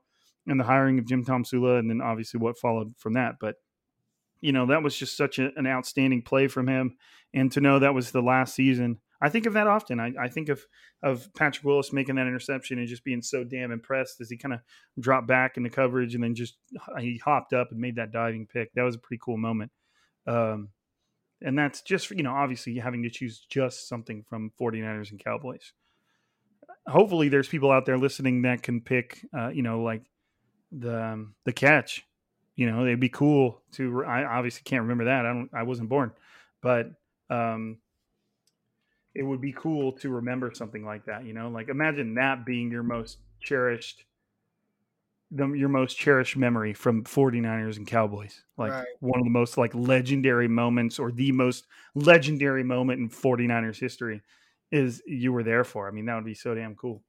[0.46, 3.34] and the hiring of Jim Tomsula and then obviously what followed from that.
[3.38, 3.56] But
[4.40, 6.96] you know that was just such a, an outstanding play from him,
[7.34, 9.98] and to know that was the last season I think of that often.
[10.00, 10.64] I, I, think of
[11.02, 14.54] of Patrick Willis making that interception and just being so damn impressed as he kind
[14.54, 14.60] of
[15.00, 16.56] dropped back in the coverage and then just
[16.98, 18.72] he hopped up and made that diving pick.
[18.74, 19.70] That was a pretty cool moment.
[20.26, 20.70] Um,
[21.42, 25.72] and that's just you know obviously having to choose just something from 49ers and Cowboys.
[26.86, 30.02] Hopefully, there's people out there listening that can pick uh, you know like
[30.72, 32.02] the um, the catch.
[32.54, 34.04] You know, it'd be cool to.
[34.04, 35.26] I obviously can't remember that.
[35.26, 35.50] I don't.
[35.52, 36.12] I wasn't born,
[36.62, 36.90] but
[37.28, 37.78] um,
[39.16, 41.24] it would be cool to remember something like that.
[41.24, 44.04] You know, like imagine that being your most cherished,
[45.30, 48.42] the, your most cherished memory from 49ers and Cowboys.
[48.58, 48.86] Like right.
[49.00, 54.20] one of the most like legendary moments or the most legendary moment in 49ers history
[54.70, 55.88] is you were there for.
[55.88, 57.02] I mean, that would be so damn cool.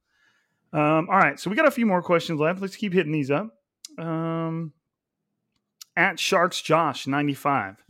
[0.72, 2.62] Um, all right, so we got a few more questions left.
[2.62, 3.54] Let's keep hitting these up.
[3.98, 4.74] Um,
[5.96, 7.84] at Sharks Josh 95.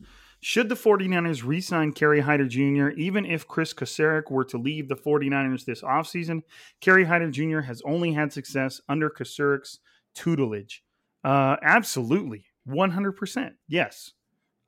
[0.47, 4.87] Should the 49ers re sign Kerry Hyder Jr., even if Chris Kocurek were to leave
[4.87, 6.43] the 49ers this offseason?
[6.79, 7.59] Kerry Hyder Jr.
[7.59, 9.79] has only had success under Kocurek's
[10.15, 10.85] tutelage.
[11.21, 12.45] Uh, absolutely.
[12.65, 13.55] 100%.
[13.67, 14.13] Yes.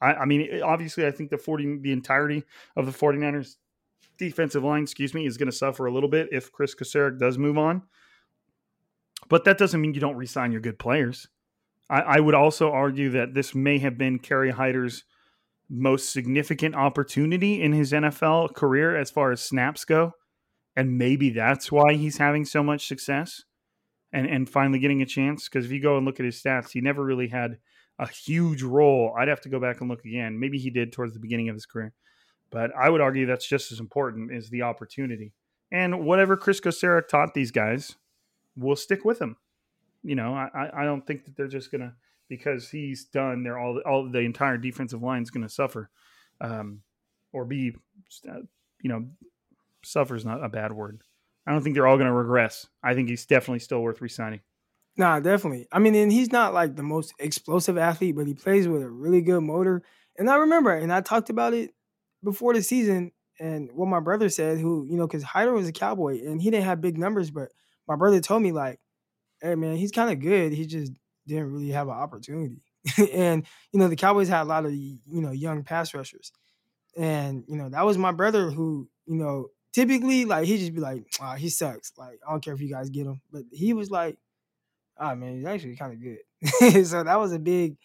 [0.01, 2.43] I, I, mean, obviously, I think the 40, the entirety
[2.75, 3.55] of the 49ers
[4.17, 7.37] defensive line, excuse me, is going to suffer a little bit if Chris Kocurek does
[7.37, 7.83] move on.
[9.29, 11.29] But that doesn't mean you don't resign your good players.
[11.89, 15.05] I, I would also argue that this may have been Kerry Hyder's–
[15.69, 20.13] most significant opportunity in his NFL career as far as snaps go.
[20.75, 23.43] And maybe that's why he's having so much success
[24.11, 25.47] and, and finally getting a chance.
[25.47, 27.57] Because if you go and look at his stats, he never really had
[27.99, 29.13] a huge role.
[29.17, 30.39] I'd have to go back and look again.
[30.39, 31.93] Maybe he did towards the beginning of his career.
[32.49, 35.33] But I would argue that's just as important as the opportunity.
[35.71, 37.95] And whatever Chris Kocurek taught these guys
[38.55, 39.35] will stick with him.
[40.01, 41.93] You know, I, I don't think that they're just going to–
[42.29, 45.89] because he's done, they're all all the entire defensive line is going to suffer,
[46.39, 46.81] um,
[47.33, 47.73] or be,
[48.29, 48.39] uh,
[48.81, 49.07] you know,
[49.83, 51.01] suffer is not a bad word.
[51.47, 52.67] I don't think they're all going to regress.
[52.83, 54.41] I think he's definitely still worth resigning.
[54.97, 55.67] Nah, definitely.
[55.71, 58.89] I mean, and he's not like the most explosive athlete, but he plays with a
[58.89, 59.81] really good motor.
[60.17, 61.71] And I remember, and I talked about it
[62.23, 65.71] before the season, and what my brother said, who you know, because Hyder was a
[65.71, 67.49] cowboy and he didn't have big numbers, but
[67.87, 68.79] my brother told me like,
[69.41, 70.51] "Hey man, he's kind of good.
[70.51, 70.91] He just
[71.29, 72.61] didn't really have an opportunity.
[73.13, 76.31] and you know, the Cowboys had a lot of you know young pass rushers,
[76.97, 80.81] and you know that was my brother who you know typically like he'd just be
[80.81, 81.93] like, oh, he sucks.
[81.97, 84.17] Like I don't care if you guys get him, but he was like,
[84.97, 86.85] ah oh, man, he's actually kind of good.
[86.87, 87.77] so that was a big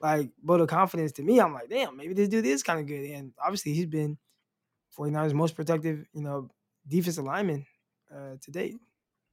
[0.00, 1.40] like vote of confidence to me.
[1.40, 3.04] I'm like, damn, maybe this dude is kind of good.
[3.10, 4.18] And obviously he's been
[4.98, 6.50] 49ers most productive, you know,
[6.86, 7.64] defensive lineman
[8.12, 8.76] uh, to date.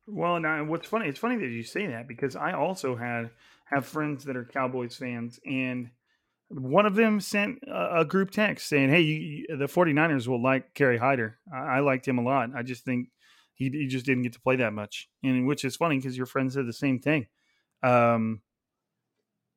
[0.08, 1.08] Well, now what's funny?
[1.08, 3.30] It's funny that you say that because I also had
[3.70, 5.90] have friends that are Cowboys fans, and
[6.50, 10.98] one of them sent a, group text saying, "Hey, you, the 49ers will like Kerry
[10.98, 11.38] Hyder.
[11.54, 12.50] I, I, liked him a lot.
[12.56, 13.10] I just think
[13.54, 16.26] he, he just didn't get to play that much." And which is funny because your
[16.26, 17.28] friend said the same thing.
[17.84, 18.42] Um,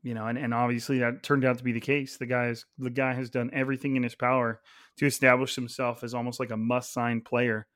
[0.02, 2.18] you know, and, and obviously that turned out to be the case.
[2.18, 4.60] The guy the guy has done everything in his power
[4.98, 7.66] to establish himself as almost like a must sign player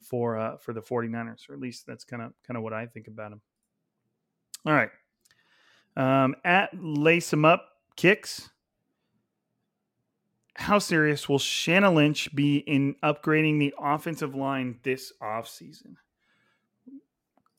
[0.00, 2.86] for uh, for the 49ers, or at least that's kind of kind of what I
[2.86, 3.40] think about him.
[4.64, 4.90] All right.
[5.96, 8.50] Um, at Lace Him Up Kicks.
[10.54, 15.96] How serious will Shanalynch be in upgrading the offensive line this offseason?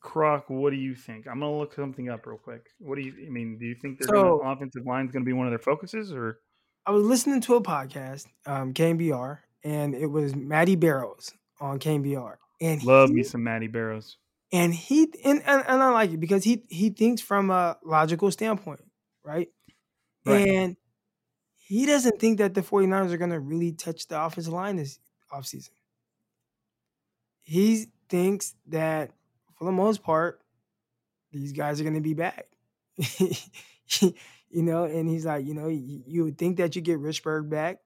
[0.00, 1.26] Crock, what do you think?
[1.26, 2.66] I'm gonna look something up real quick.
[2.78, 3.58] What do you I mean?
[3.58, 6.40] Do you think their so, offensive line is gonna be one of their focuses or
[6.86, 12.36] I was listening to a podcast, um, KNBR, and it was Maddie Barrows on KNBR.
[12.60, 14.18] And love he, me some Maddie Barrows.
[14.54, 18.30] And he and, and, and I like it because he he thinks from a logical
[18.30, 18.84] standpoint,
[19.24, 19.48] right?
[20.24, 20.46] right.
[20.46, 20.76] And
[21.56, 25.00] he doesn't think that the 49ers are gonna really touch the offensive line this
[25.32, 25.70] offseason.
[27.42, 29.10] He thinks that
[29.58, 30.40] for the most part,
[31.32, 32.46] these guys are gonna be back.
[32.96, 34.12] you
[34.52, 37.78] know, and he's like, you know, you, you would think that you get Richburg back,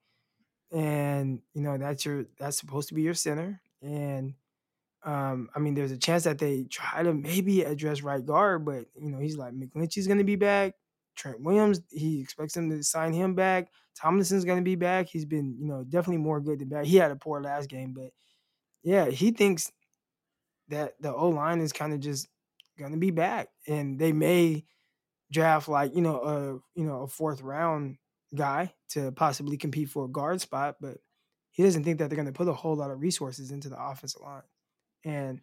[0.71, 4.35] and you know that's your that's supposed to be your center, and
[5.09, 8.85] um, I mean, there's a chance that they try to maybe address right guard, but
[9.01, 10.75] you know, he's like McGlinchey's going to be back.
[11.17, 13.71] Trent Williams, he expects them to sign him back.
[13.99, 15.09] Tomlinson's going to be back.
[15.09, 16.85] He's been, you know, definitely more good than bad.
[16.85, 18.11] He had a poor last game, but
[18.83, 19.73] yeah, he thinks
[20.69, 22.29] that the O line is kind of just
[22.79, 24.67] going to be back, and they may
[25.33, 27.97] draft like you know a you know a fourth round
[28.35, 30.99] guy to possibly compete for a guard spot, but
[31.51, 33.83] he doesn't think that they're going to put a whole lot of resources into the
[33.83, 34.43] offensive line.
[35.05, 35.41] And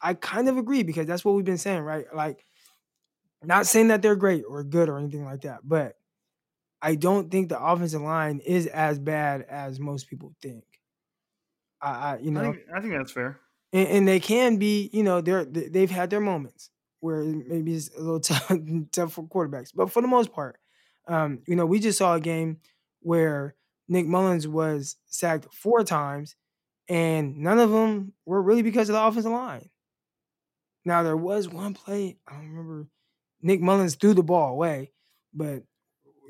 [0.00, 2.06] I kind of agree because that's what we've been saying, right?
[2.14, 2.44] Like,
[3.42, 5.96] not saying that they're great or good or anything like that, but
[6.82, 10.64] I don't think the offensive line is as bad as most people think.
[11.80, 13.40] I, I you know, I think, I think that's fair.
[13.72, 16.70] And, and, they can be, you know, they're they've had their moments
[17.00, 18.52] where maybe it's a little tough,
[18.92, 20.58] tough for quarterbacks, but for the most part,
[21.08, 22.58] um, you know, we just saw a game
[23.00, 23.54] where
[23.88, 26.36] Nick Mullens was sacked four times,
[26.90, 29.70] and none of them were really because of the offensive line.
[30.84, 32.88] Now there was one play I don't remember.
[33.40, 34.92] Nick Mullens threw the ball away,
[35.32, 35.62] but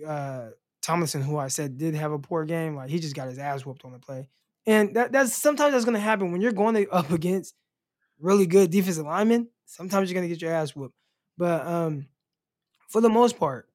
[0.06, 0.50] uh,
[0.82, 3.64] Tomlinson, who I said did have a poor game, like he just got his ass
[3.64, 4.28] whooped on the play.
[4.66, 7.54] And that, that's sometimes that's going to happen when you're going up against
[8.20, 9.48] really good defensive linemen.
[9.64, 10.94] Sometimes you're going to get your ass whooped.
[11.36, 12.06] But um,
[12.88, 13.68] for the most part,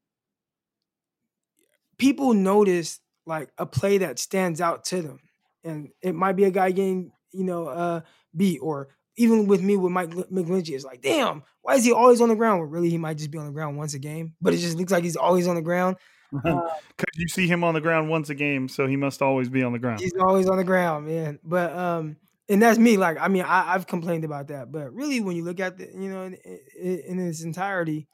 [1.98, 5.20] people notice like a play that stands out to them,
[5.66, 8.02] and it might be a guy getting you know uh,
[8.36, 12.22] beat, or even with me with Mike McGlinchey, it's like, damn, why is he always
[12.22, 12.62] on the ground?
[12.62, 14.78] Well, really, he might just be on the ground once a game, but it just
[14.78, 15.98] looks like he's always on the ground.
[16.32, 19.50] Because uh, you see him on the ground once a game, so he must always
[19.50, 20.02] be on the ground.
[20.02, 21.40] He's always on the ground, man.
[21.44, 22.18] But um,
[22.50, 22.98] and that's me.
[22.98, 25.86] Like, I mean, I, have complained about that, but really, when you look at the,
[25.86, 26.38] you know, in,
[26.80, 28.08] in, in, its entirety,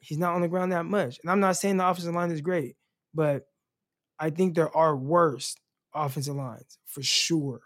[0.00, 1.18] he's not on the ground that much.
[1.22, 2.76] And I'm not saying the offensive line is great,
[3.14, 3.44] but
[4.18, 5.54] I think there are worse
[5.94, 7.60] offensive lines for sure,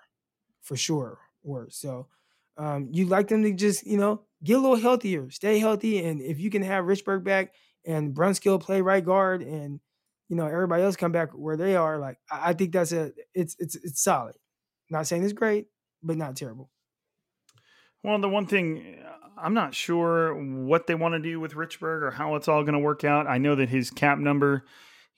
[0.61, 1.77] for sure, worse.
[1.77, 2.09] So,
[2.57, 6.21] um, you like them to just, you know, get a little healthier, stay healthy, and
[6.21, 7.55] if you can have Richburg back
[7.85, 9.81] and Brunskill play right guard and
[10.29, 13.13] you know everybody else come back where they are, like I, I think that's a
[13.35, 14.35] it's it's it's solid.
[14.91, 15.67] Not saying it's great,
[16.03, 16.71] but not terrible.
[18.03, 18.99] Well, the one thing
[19.43, 22.75] I'm not sure what they want to do with Richburg or how it's all going
[22.75, 23.27] to work out.
[23.27, 24.65] I know that his cap number,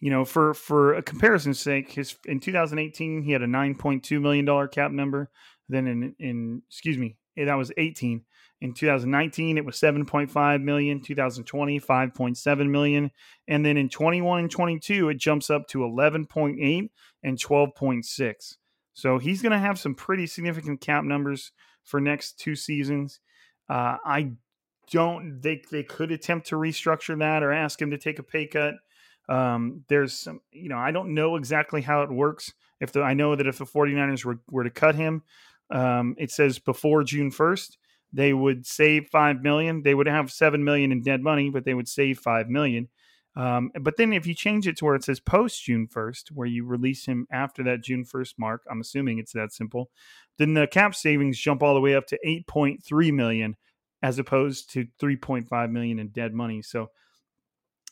[0.04, 4.44] you know, for for a comparison's sake, his in 2018 he had a 9.2 million
[4.44, 5.30] dollar cap number.
[5.70, 8.22] Then in in excuse me, that was 18.
[8.60, 11.00] In 2019, it was 7.5 million.
[11.00, 13.10] 2020, 5.7 million,
[13.48, 16.90] and then in 21 and 22, it jumps up to 11.8
[17.22, 18.54] and 12.6.
[18.92, 21.50] So he's going to have some pretty significant cap numbers
[21.82, 23.20] for next two seasons.
[23.70, 24.32] Uh, I
[24.90, 28.46] don't think they could attempt to restructure that or ask him to take a pay
[28.46, 28.74] cut.
[29.28, 32.52] Um, there's some, you know, I don't know exactly how it works.
[32.80, 35.22] If the, I know that if the 49ers were, were to cut him,
[35.70, 37.76] um, it says before June 1st,
[38.12, 39.82] they would save 5 million.
[39.82, 42.88] They would have 7 million in dead money, but they would save 5 million.
[43.36, 46.46] Um, but then if you change it to where it says post June 1st, where
[46.46, 49.90] you release him after that June 1st mark, I'm assuming it's that simple,
[50.38, 53.56] then the cap savings jump all the way up to 8.3 million
[54.02, 56.62] as opposed to 3.5 million in dead money.
[56.62, 56.90] So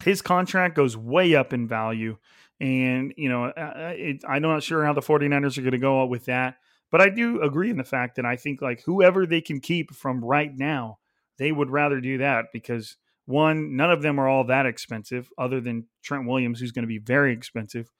[0.02, 2.16] his contract goes way up in value.
[2.60, 6.26] And, you know, it, I'm not sure how the 49ers are going to go with
[6.26, 6.56] that.
[6.90, 9.92] But I do agree in the fact that I think like whoever they can keep
[9.92, 10.98] from right now,
[11.38, 15.60] they would rather do that because one, none of them are all that expensive, other
[15.60, 17.90] than Trent Williams, who's going to be very expensive.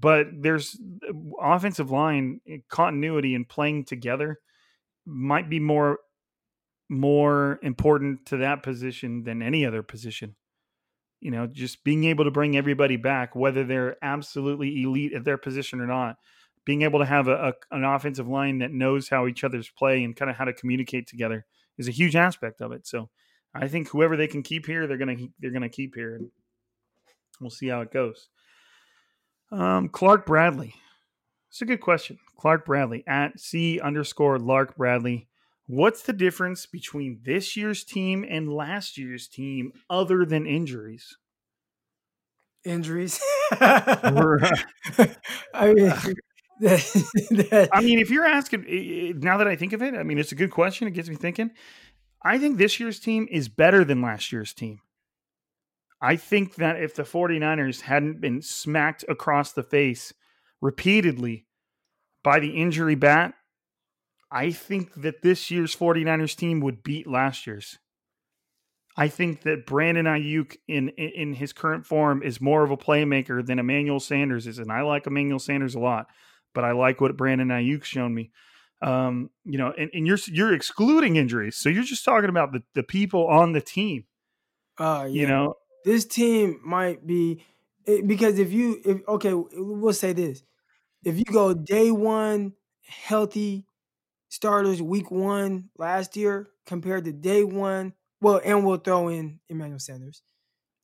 [0.00, 0.78] But there's
[1.08, 4.38] uh, offensive line eh, continuity and playing together
[5.04, 5.98] might be more
[6.90, 10.36] more important to that position than any other position.
[11.20, 15.38] You know, just being able to bring everybody back, whether they're absolutely elite at their
[15.38, 16.16] position or not,
[16.64, 20.04] being able to have a, a, an offensive line that knows how each other's play
[20.04, 21.44] and kind of how to communicate together
[21.78, 22.86] is a huge aspect of it.
[22.86, 23.08] So
[23.54, 26.30] I think whoever they can keep here, they're gonna they're gonna keep here, and
[27.40, 28.28] we'll see how it goes.
[29.50, 30.74] Um, Clark Bradley.
[31.48, 32.18] It's a good question.
[32.36, 35.28] Clark Bradley at C underscore Lark Bradley.
[35.68, 41.18] What's the difference between this year's team and last year's team other than injuries?
[42.64, 43.20] Injuries.
[43.52, 44.54] I
[45.74, 45.90] mean,
[46.62, 50.36] I mean, if you're asking, now that I think of it, I mean, it's a
[50.36, 50.88] good question.
[50.88, 51.50] It gets me thinking.
[52.22, 54.80] I think this year's team is better than last year's team.
[56.00, 60.14] I think that if the 49ers hadn't been smacked across the face
[60.62, 61.44] repeatedly
[62.24, 63.34] by the injury bat,
[64.30, 67.78] I think that this year's 49ers team would beat last year's.
[68.96, 73.46] I think that Brandon Aiyuk in, in, his current form is more of a playmaker
[73.46, 76.08] than Emmanuel Sanders is, and I like Emmanuel Sanders a lot,
[76.52, 78.32] but I like what Brandon Aiyuk's shown me.
[78.82, 82.64] Um, you know, and, and you're you're excluding injuries, so you're just talking about the,
[82.74, 84.04] the people on the team.
[84.78, 85.22] Uh, yeah.
[85.22, 85.54] You know,
[85.84, 87.44] this team might be
[87.86, 90.42] eh, because if you if okay, we'll say this:
[91.04, 93.67] if you go day one healthy
[94.28, 99.78] starters week one last year compared to day one, well, and we'll throw in Emmanuel
[99.78, 100.22] Sanders.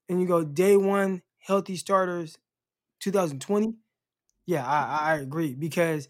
[0.08, 2.38] and you go day one healthy starters,
[3.00, 3.74] 2020.
[4.46, 6.08] Yeah, I, I agree because.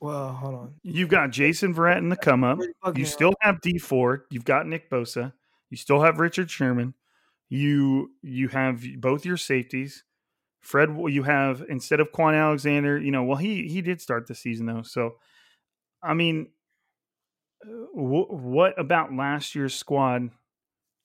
[0.00, 0.74] Well, hold on.
[0.82, 2.58] You've got Jason Verrett in the come up.
[2.94, 4.22] You still have Dee Ford.
[4.30, 5.32] You've got Nick Bosa.
[5.70, 6.92] You still have Richard Sherman.
[7.48, 10.04] You you have both your safeties.
[10.60, 14.34] Fred, you have instead of Kwon Alexander, you know, well he he did start the
[14.34, 14.82] season though.
[14.82, 15.14] So,
[16.04, 16.48] I mean,
[17.64, 20.30] uh, w- what about last year's squad?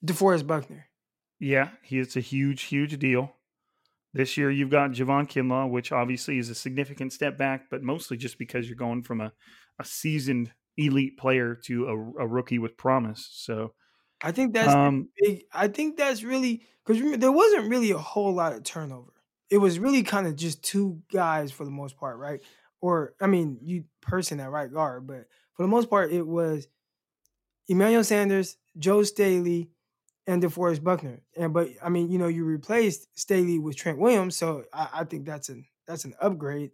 [0.05, 0.87] DeForest Buckner.
[1.39, 3.33] Yeah, he it's a huge huge deal.
[4.13, 8.17] This year you've got Javon Kinlaw, which obviously is a significant step back, but mostly
[8.17, 9.31] just because you're going from a,
[9.77, 13.29] a seasoned elite player to a, a rookie with promise.
[13.31, 13.73] So
[14.21, 15.43] I think that's um, big.
[15.53, 19.13] I think that's really because there wasn't really a whole lot of turnover.
[19.49, 22.41] It was really kind of just two guys for the most part, right?
[22.81, 26.67] Or I mean, you person at right guard, but for the most part, it was
[27.67, 29.69] Emmanuel Sanders, Joe Staley,
[30.27, 31.21] and DeForest Buckner.
[31.37, 35.03] And but I mean, you know, you replaced Staley with Trent Williams, so I, I
[35.03, 36.71] think that's an that's an upgrade.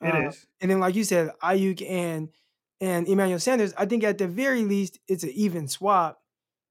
[0.00, 0.46] It uh, is.
[0.60, 2.28] And then, like you said, Aiyuk and
[2.80, 3.72] and Emmanuel Sanders.
[3.76, 6.20] I think at the very least, it's an even swap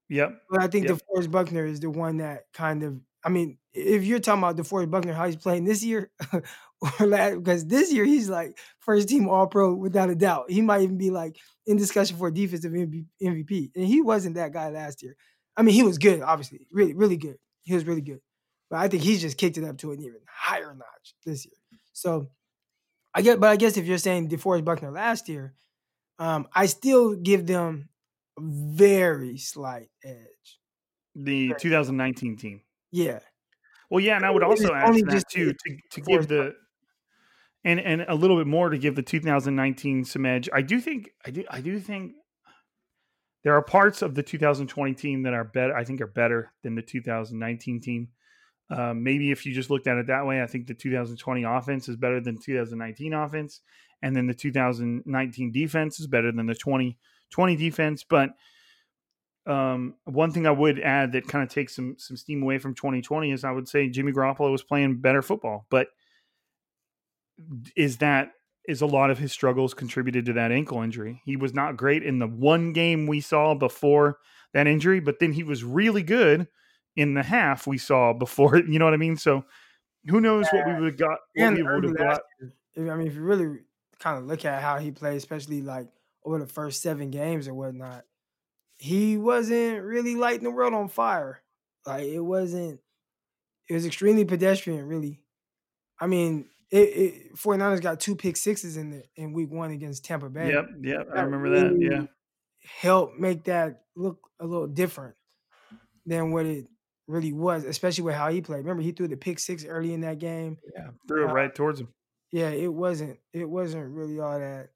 [0.08, 0.42] Yep.
[0.50, 0.98] But I think yep.
[0.98, 3.00] DeForest Buckner is the one that kind of.
[3.28, 7.36] I mean, if you're talking about DeForest Buckner, how he's playing this year, or last,
[7.36, 10.50] because this year he's like first team All Pro without a doubt.
[10.50, 14.70] He might even be like in discussion for defensive MVP, and he wasn't that guy
[14.70, 15.14] last year.
[15.58, 17.36] I mean, he was good, obviously, really, really good.
[17.64, 18.20] He was really good,
[18.70, 21.80] but I think he's just kicked it up to an even higher notch this year.
[21.92, 22.30] So,
[23.12, 25.52] I get, but I guess if you're saying DeForest Buckner last year,
[26.18, 27.90] um, I still give them
[28.38, 30.60] a very slight edge.
[31.14, 32.62] The 2019 team.
[32.90, 33.20] Yeah.
[33.90, 36.54] Well, yeah, and I would also add to that too to, to give the
[37.64, 40.48] and and a little bit more to give the 2019 some edge.
[40.52, 42.12] I do think I do I do think
[43.44, 45.74] there are parts of the 2020 team that are better.
[45.76, 48.08] I think are better than the 2019 team.
[48.70, 51.88] Um, maybe if you just looked at it that way, I think the 2020 offense
[51.88, 53.62] is better than 2019 offense,
[54.02, 56.98] and then the 2019 defense is better than the 20
[57.30, 58.04] 20 defense.
[58.04, 58.30] But
[59.46, 62.74] um, one thing I would add that kind of takes some some steam away from
[62.74, 65.66] 2020 is I would say Jimmy Garoppolo was playing better football.
[65.70, 65.88] But
[67.76, 68.32] is that
[68.68, 71.22] is a lot of his struggles contributed to that ankle injury?
[71.24, 74.18] He was not great in the one game we saw before
[74.52, 76.46] that injury, but then he was really good
[76.96, 78.56] in the half we saw before.
[78.68, 79.16] You know what I mean?
[79.16, 79.44] So
[80.06, 81.18] who knows what we would have got?
[81.34, 82.20] What we would have got.
[82.76, 83.60] I mean, if you really
[83.98, 85.88] kind of look at how he played, especially like
[86.24, 88.04] over the first seven games or whatnot,
[88.78, 91.42] he wasn't really lighting the world on fire.
[91.86, 92.80] Like it wasn't.
[93.68, 95.20] It was extremely pedestrian, really.
[96.00, 100.04] I mean, it, it 49ers got two pick sixes in the in week one against
[100.04, 100.52] Tampa Bay.
[100.52, 101.94] Yep, yep, I remember really that.
[101.94, 102.06] Yeah,
[102.80, 105.16] helped make that look a little different
[106.06, 106.66] than what it
[107.06, 108.58] really was, especially with how he played.
[108.58, 110.58] Remember, he threw the pick six early in that game.
[110.74, 111.88] Yeah, threw it uh, right towards him.
[112.30, 113.18] Yeah, it wasn't.
[113.32, 114.68] It wasn't really all that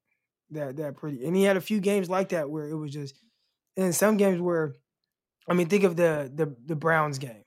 [0.50, 1.24] that that pretty.
[1.24, 3.14] And he had a few games like that where it was just,
[3.76, 4.74] and some games where,
[5.48, 7.44] I mean, think of the the the Browns game,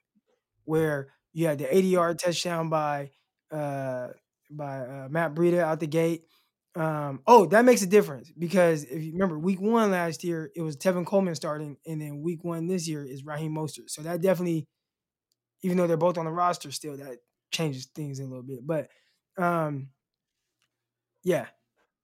[0.66, 3.12] where you had the 80 yard touchdown by
[3.52, 4.10] uh
[4.52, 6.24] by uh, Matt Breida out the gate.
[6.76, 10.62] Um, oh, that makes a difference because if you remember week one last year, it
[10.62, 13.90] was Tevin Coleman starting, and then week one this year is Raheem Mostert.
[13.90, 14.68] So that definitely,
[15.64, 17.18] even though they're both on the roster still, that
[17.52, 18.66] changes things a little bit.
[18.66, 18.90] But
[19.38, 19.90] um,
[21.24, 21.48] yeah,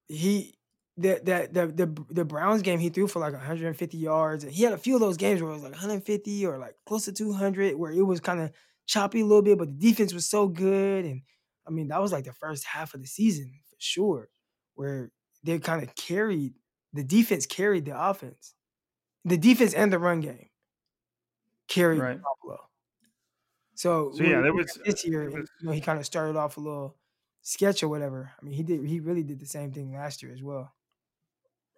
[0.07, 0.57] he
[0.97, 4.63] the, the the the the Browns game he threw for like 150 yards, and he
[4.63, 7.13] had a few of those games where it was like 150 or like close to
[7.13, 8.51] 200, where it was kind of
[8.87, 11.21] choppy a little bit, but the defense was so good, and
[11.67, 14.29] I mean that was like the first half of the season for sure,
[14.75, 15.11] where
[15.43, 16.53] they kind of carried
[16.93, 18.53] the defense carried the offense,
[19.23, 20.49] the defense and the run game
[21.67, 22.19] carried right.
[22.21, 22.59] Buffalo.
[23.75, 25.29] So, so yeah, there was this year.
[25.29, 26.97] Was, you know, he kind of started off a little
[27.41, 28.31] sketch or whatever.
[28.39, 28.85] I mean, he did.
[28.85, 30.71] He really did the same thing last year as well.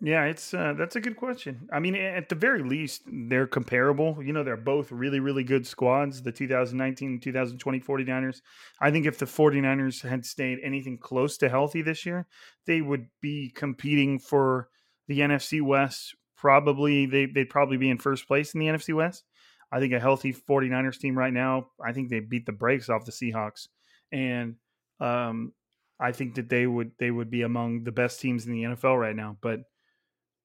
[0.06, 1.70] Yeah, it's uh, that's a good question.
[1.72, 4.22] I mean, at the very least, they're comparable.
[4.22, 8.42] You know, they're both really, really good squads, the 2019 2020 49ers.
[8.82, 12.28] I think if the 49ers had stayed anything close to healthy this year,
[12.68, 14.68] they would be competing for
[15.08, 16.16] the NFC West.
[16.36, 19.24] Probably, they, they'd probably be in first place in the NFC West.
[19.72, 23.06] I think a healthy 49ers team right now, I think they beat the brakes off
[23.06, 23.70] the Seahawks.
[24.12, 24.56] And
[25.00, 25.54] um,
[25.98, 29.00] I think that they would they would be among the best teams in the NFL
[29.00, 29.38] right now.
[29.42, 29.62] But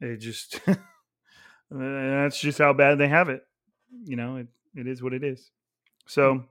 [0.00, 0.60] it just
[1.70, 3.42] that's just how bad they have it.
[4.04, 5.50] You know, it, it is what it is.
[6.06, 6.10] Hmm.
[6.10, 6.44] So,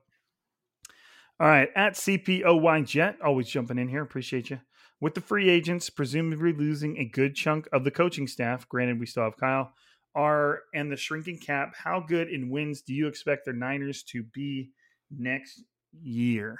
[1.39, 4.01] all right, at CPOY Jet, always jumping in here.
[4.01, 4.59] Appreciate you.
[4.99, 9.05] With the free agents presumably losing a good chunk of the coaching staff, granted, we
[9.05, 9.73] still have Kyle.
[10.15, 11.75] are and the shrinking cap.
[11.75, 14.71] How good in wins do you expect the Niners to be
[15.11, 15.63] next
[16.01, 16.59] year?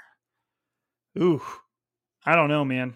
[1.18, 1.42] Ooh,
[2.26, 2.94] I don't know, man.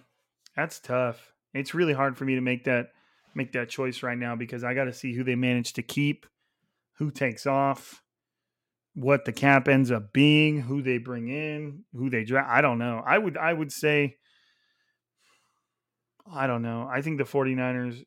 [0.56, 1.34] That's tough.
[1.56, 2.90] It's really hard for me to make that
[3.36, 6.26] make that choice right now because I got to see who they manage to keep,
[6.98, 8.04] who takes off,
[8.94, 12.50] what the cap ends up being, who they bring in, who they draft.
[12.50, 13.02] I don't know.
[13.06, 14.18] I would I would say
[16.32, 16.88] I don't know.
[16.92, 18.04] I think the 49ers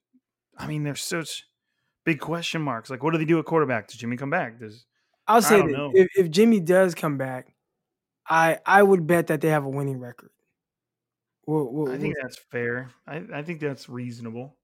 [0.56, 1.44] I mean, there's such
[2.04, 2.90] big question marks.
[2.90, 3.88] Like what do they do at quarterback?
[3.88, 4.60] Does Jimmy come back?
[4.60, 4.84] Does
[5.26, 7.54] I'll say that if, if Jimmy does come back,
[8.28, 10.30] I I would bet that they have a winning record.
[11.46, 12.90] I think that's fair.
[13.06, 14.56] I, I think that's reasonable.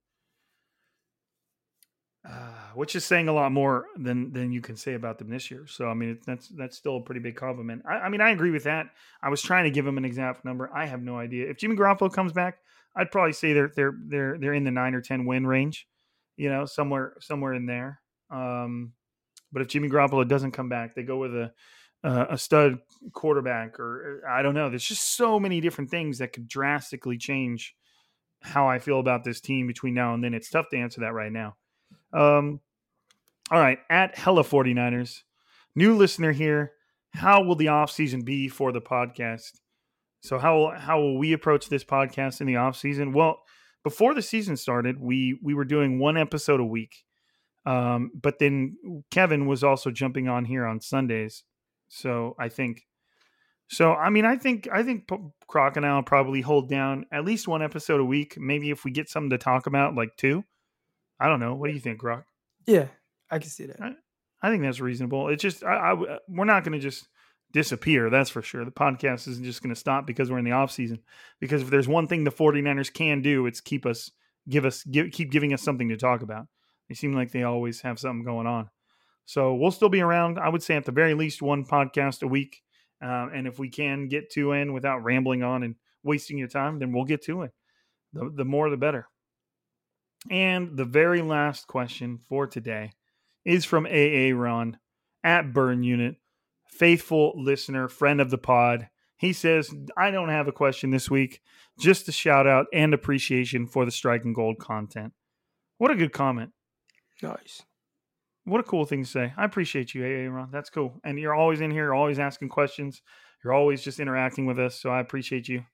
[2.28, 5.50] Uh, which is saying a lot more than than you can say about them this
[5.50, 5.66] year.
[5.66, 7.82] So I mean, that's that's still a pretty big compliment.
[7.88, 8.90] I, I, mean, I agree with that.
[9.22, 10.70] I was trying to give him an exact number.
[10.74, 11.48] I have no idea.
[11.48, 12.58] If Jimmy Garoppolo comes back,
[12.94, 15.86] I'd probably say they're they're they're they're in the nine or ten win range.
[16.36, 18.02] You know, somewhere somewhere in there.
[18.30, 18.92] Um,
[19.50, 21.52] but if Jimmy Garoppolo doesn't come back, they go with a
[22.04, 22.80] uh, a stud
[23.14, 24.68] quarterback, or I don't know.
[24.68, 27.74] There's just so many different things that could drastically change
[28.42, 30.34] how I feel about this team between now and then.
[30.34, 31.56] It's tough to answer that right now.
[32.12, 32.60] Um,
[33.50, 35.22] all right, at Hella 49ers,
[35.74, 36.72] new listener here.
[37.14, 39.50] How will the off season be for the podcast?
[40.22, 43.12] So how how will we approach this podcast in the off season?
[43.12, 43.42] Well,
[43.82, 47.04] before the season started, we we were doing one episode a week.
[47.66, 48.76] Um, but then
[49.10, 51.44] Kevin was also jumping on here on Sundays
[51.90, 52.86] so I think,
[53.68, 55.08] so I mean, I think I think
[55.48, 58.38] Crocodile probably hold down at least one episode a week.
[58.38, 60.44] Maybe if we get something to talk about, like two.
[61.20, 61.54] I don't know.
[61.54, 62.24] What do you think, Croc?
[62.66, 62.86] Yeah,
[63.30, 63.80] I can see that.
[63.80, 63.92] I,
[64.42, 65.28] I think that's reasonable.
[65.28, 67.06] It's just I, I uh, we're not going to just
[67.52, 68.10] disappear.
[68.10, 68.64] That's for sure.
[68.64, 71.00] The podcast isn't just going to stop because we're in the off season.
[71.40, 74.10] Because if there's one thing the 49ers can do, it's keep us
[74.48, 76.46] give us give, keep giving us something to talk about.
[76.88, 78.70] They seem like they always have something going on.
[79.26, 80.38] So we'll still be around.
[80.38, 82.62] I would say at the very least one podcast a week.
[83.02, 86.78] Uh, and if we can get to in without rambling on and wasting your time,
[86.78, 87.52] then we'll get to it.
[88.12, 89.06] The, the more, the better.
[90.28, 92.92] And the very last question for today
[93.44, 94.78] is from AA Ron
[95.24, 96.16] at Burn Unit,
[96.66, 98.88] faithful listener, friend of the pod.
[99.16, 101.40] He says, I don't have a question this week,
[101.78, 105.12] just a shout out and appreciation for the striking gold content.
[105.78, 106.50] What a good comment.
[107.22, 107.62] Nice.
[108.44, 109.32] What a cool thing to say.
[109.36, 110.50] I appreciate you, AA Ron.
[110.50, 111.00] That's cool.
[111.04, 113.02] And you're always in here, you're always asking questions.
[113.42, 114.80] You're always just interacting with us.
[114.80, 115.64] So I appreciate you.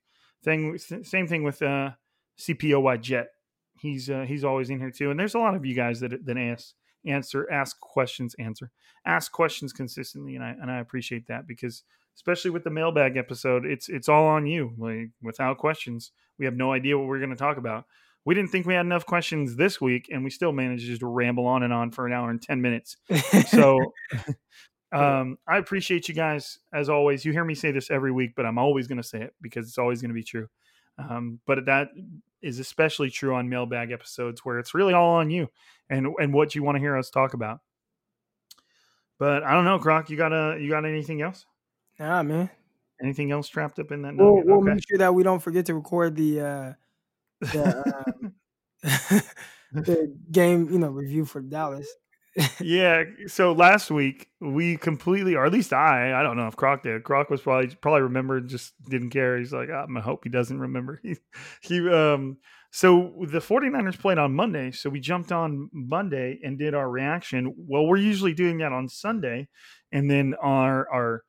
[0.43, 1.91] Thing same thing with uh
[2.39, 3.29] CPOY Jet.
[3.79, 5.11] He's uh, he's always in here too.
[5.11, 6.73] And there's a lot of you guys that that ask
[7.05, 8.71] answer ask questions, answer.
[9.05, 11.83] Ask questions consistently and I and I appreciate that because
[12.15, 14.73] especially with the mailbag episode, it's it's all on you.
[14.77, 17.85] Like without questions, we have no idea what we're going to talk about
[18.27, 21.07] we didn't think we had enough questions this week, and we still managed just to
[21.07, 22.97] ramble on and on for an hour and 10 minutes.
[23.47, 23.93] So
[24.91, 27.23] um, I appreciate you guys as always.
[27.23, 29.69] You hear me say this every week, but I'm always going to say it because
[29.69, 30.49] it's always going to be true.
[30.97, 31.87] Um, but that
[32.41, 35.49] is especially true on mailbag episodes where it's really all on you
[35.89, 37.59] and and what you want to hear us talk about.
[39.19, 40.09] But I don't know, Croc.
[40.09, 41.45] You got a you got anything else?
[41.99, 42.49] Nah, man.
[43.01, 44.15] Anything else trapped up in that?
[44.15, 44.73] We'll, we'll okay.
[44.73, 46.73] make sure that we don't forget to record the uh,
[47.41, 49.21] the, um,
[49.71, 51.87] the game, you know, review for Dallas.
[52.61, 53.03] yeah.
[53.25, 57.03] So last week we completely, or at least I, I don't know if Croc did.
[57.03, 59.37] Croc was probably probably remembered, just didn't care.
[59.37, 61.01] He's like, I'm gonna hope he doesn't remember.
[61.03, 61.15] He,
[61.61, 62.37] he um.
[62.69, 67.55] So the 49ers played on Monday, so we jumped on Monday and did our reaction.
[67.57, 69.47] Well, we're usually doing that on Sunday,
[69.91, 71.23] and then our our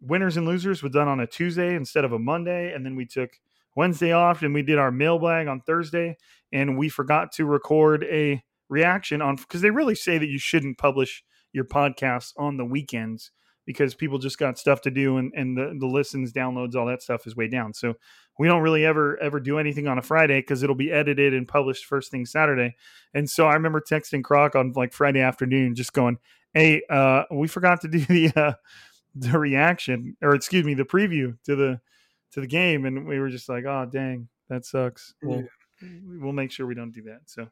[0.00, 3.06] winners and losers was done on a Tuesday instead of a Monday, and then we
[3.06, 3.30] took
[3.76, 6.16] Wednesday off and we did our mailbag on Thursday
[6.52, 10.78] and we forgot to record a reaction on because they really say that you shouldn't
[10.78, 11.22] publish
[11.52, 13.30] your podcasts on the weekends
[13.66, 17.02] because people just got stuff to do and, and the, the listens, downloads, all that
[17.02, 17.72] stuff is way down.
[17.72, 17.94] So
[18.38, 21.46] we don't really ever ever do anything on a Friday because it'll be edited and
[21.46, 22.74] published first thing Saturday.
[23.14, 26.18] And so I remember texting Croc on like Friday afternoon, just going,
[26.52, 28.52] "Hey, uh, we forgot to do the uh,
[29.14, 31.80] the reaction or excuse me, the preview to the
[32.32, 35.44] to the game, and we were just like, "Oh, dang, that sucks." We'll
[36.20, 37.20] we'll make sure we don't do that.
[37.26, 37.46] So,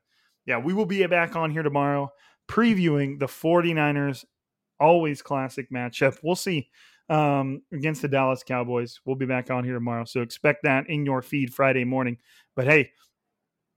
[0.47, 2.11] yeah, we will be back on here tomorrow
[2.49, 4.25] previewing the 49ers
[4.81, 6.19] always classic matchup.
[6.23, 6.69] We'll see
[7.09, 9.01] um, against the Dallas Cowboys.
[9.05, 10.05] We'll be back on here tomorrow.
[10.05, 12.19] So expect that in your feed Friday morning.
[12.57, 12.91] But hey,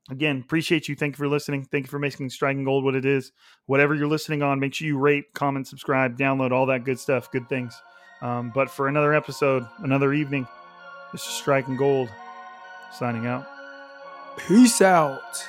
[0.10, 0.96] again, appreciate you.
[0.96, 1.66] Thank you for listening.
[1.66, 3.32] Thank you for making Striking Gold what it is.
[3.68, 7.32] Whatever you're listening on, make sure you rate, comment, subscribe, download, all that good stuff,
[7.32, 7.80] good things.
[8.22, 10.48] Um, but for another episode, another evening,
[11.12, 12.10] this is Striking Gold
[12.92, 13.46] signing out.
[14.38, 15.46] Peace out.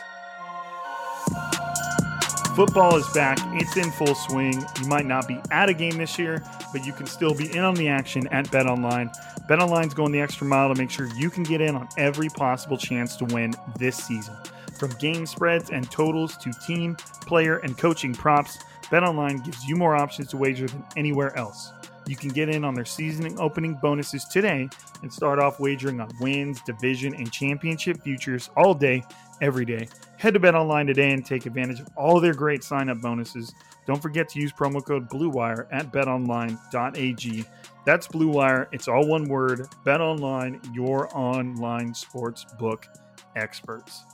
[2.57, 3.39] Football is back.
[3.61, 4.65] It's in full swing.
[4.81, 6.43] You might not be at a game this year,
[6.73, 9.15] but you can still be in on the action at BetOnline.
[9.47, 12.31] Bet Online's going the extra mile to make sure you can get in on every
[12.31, 14.35] possible chance to win this season.
[14.79, 16.97] From game spreads and totals to team,
[17.27, 21.73] player, and coaching props, BetOnline gives you more options to wager than anywhere else.
[22.07, 24.71] You can get in on their season opening bonuses today
[25.03, 29.03] and start off wagering on wins, division, and championship futures all day,
[29.41, 29.89] every day.
[30.19, 33.53] Head to BetOnline today and take advantage of all their great sign up bonuses.
[33.87, 37.45] Don't forget to use promo code BLUEWIRE at betonline.ag.
[37.85, 38.69] That's BLUEWIRE.
[38.73, 39.69] It's all one word.
[39.85, 42.89] BetOnline, your online sports book
[43.37, 44.05] experts.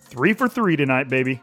[0.00, 1.42] Three for three tonight, baby.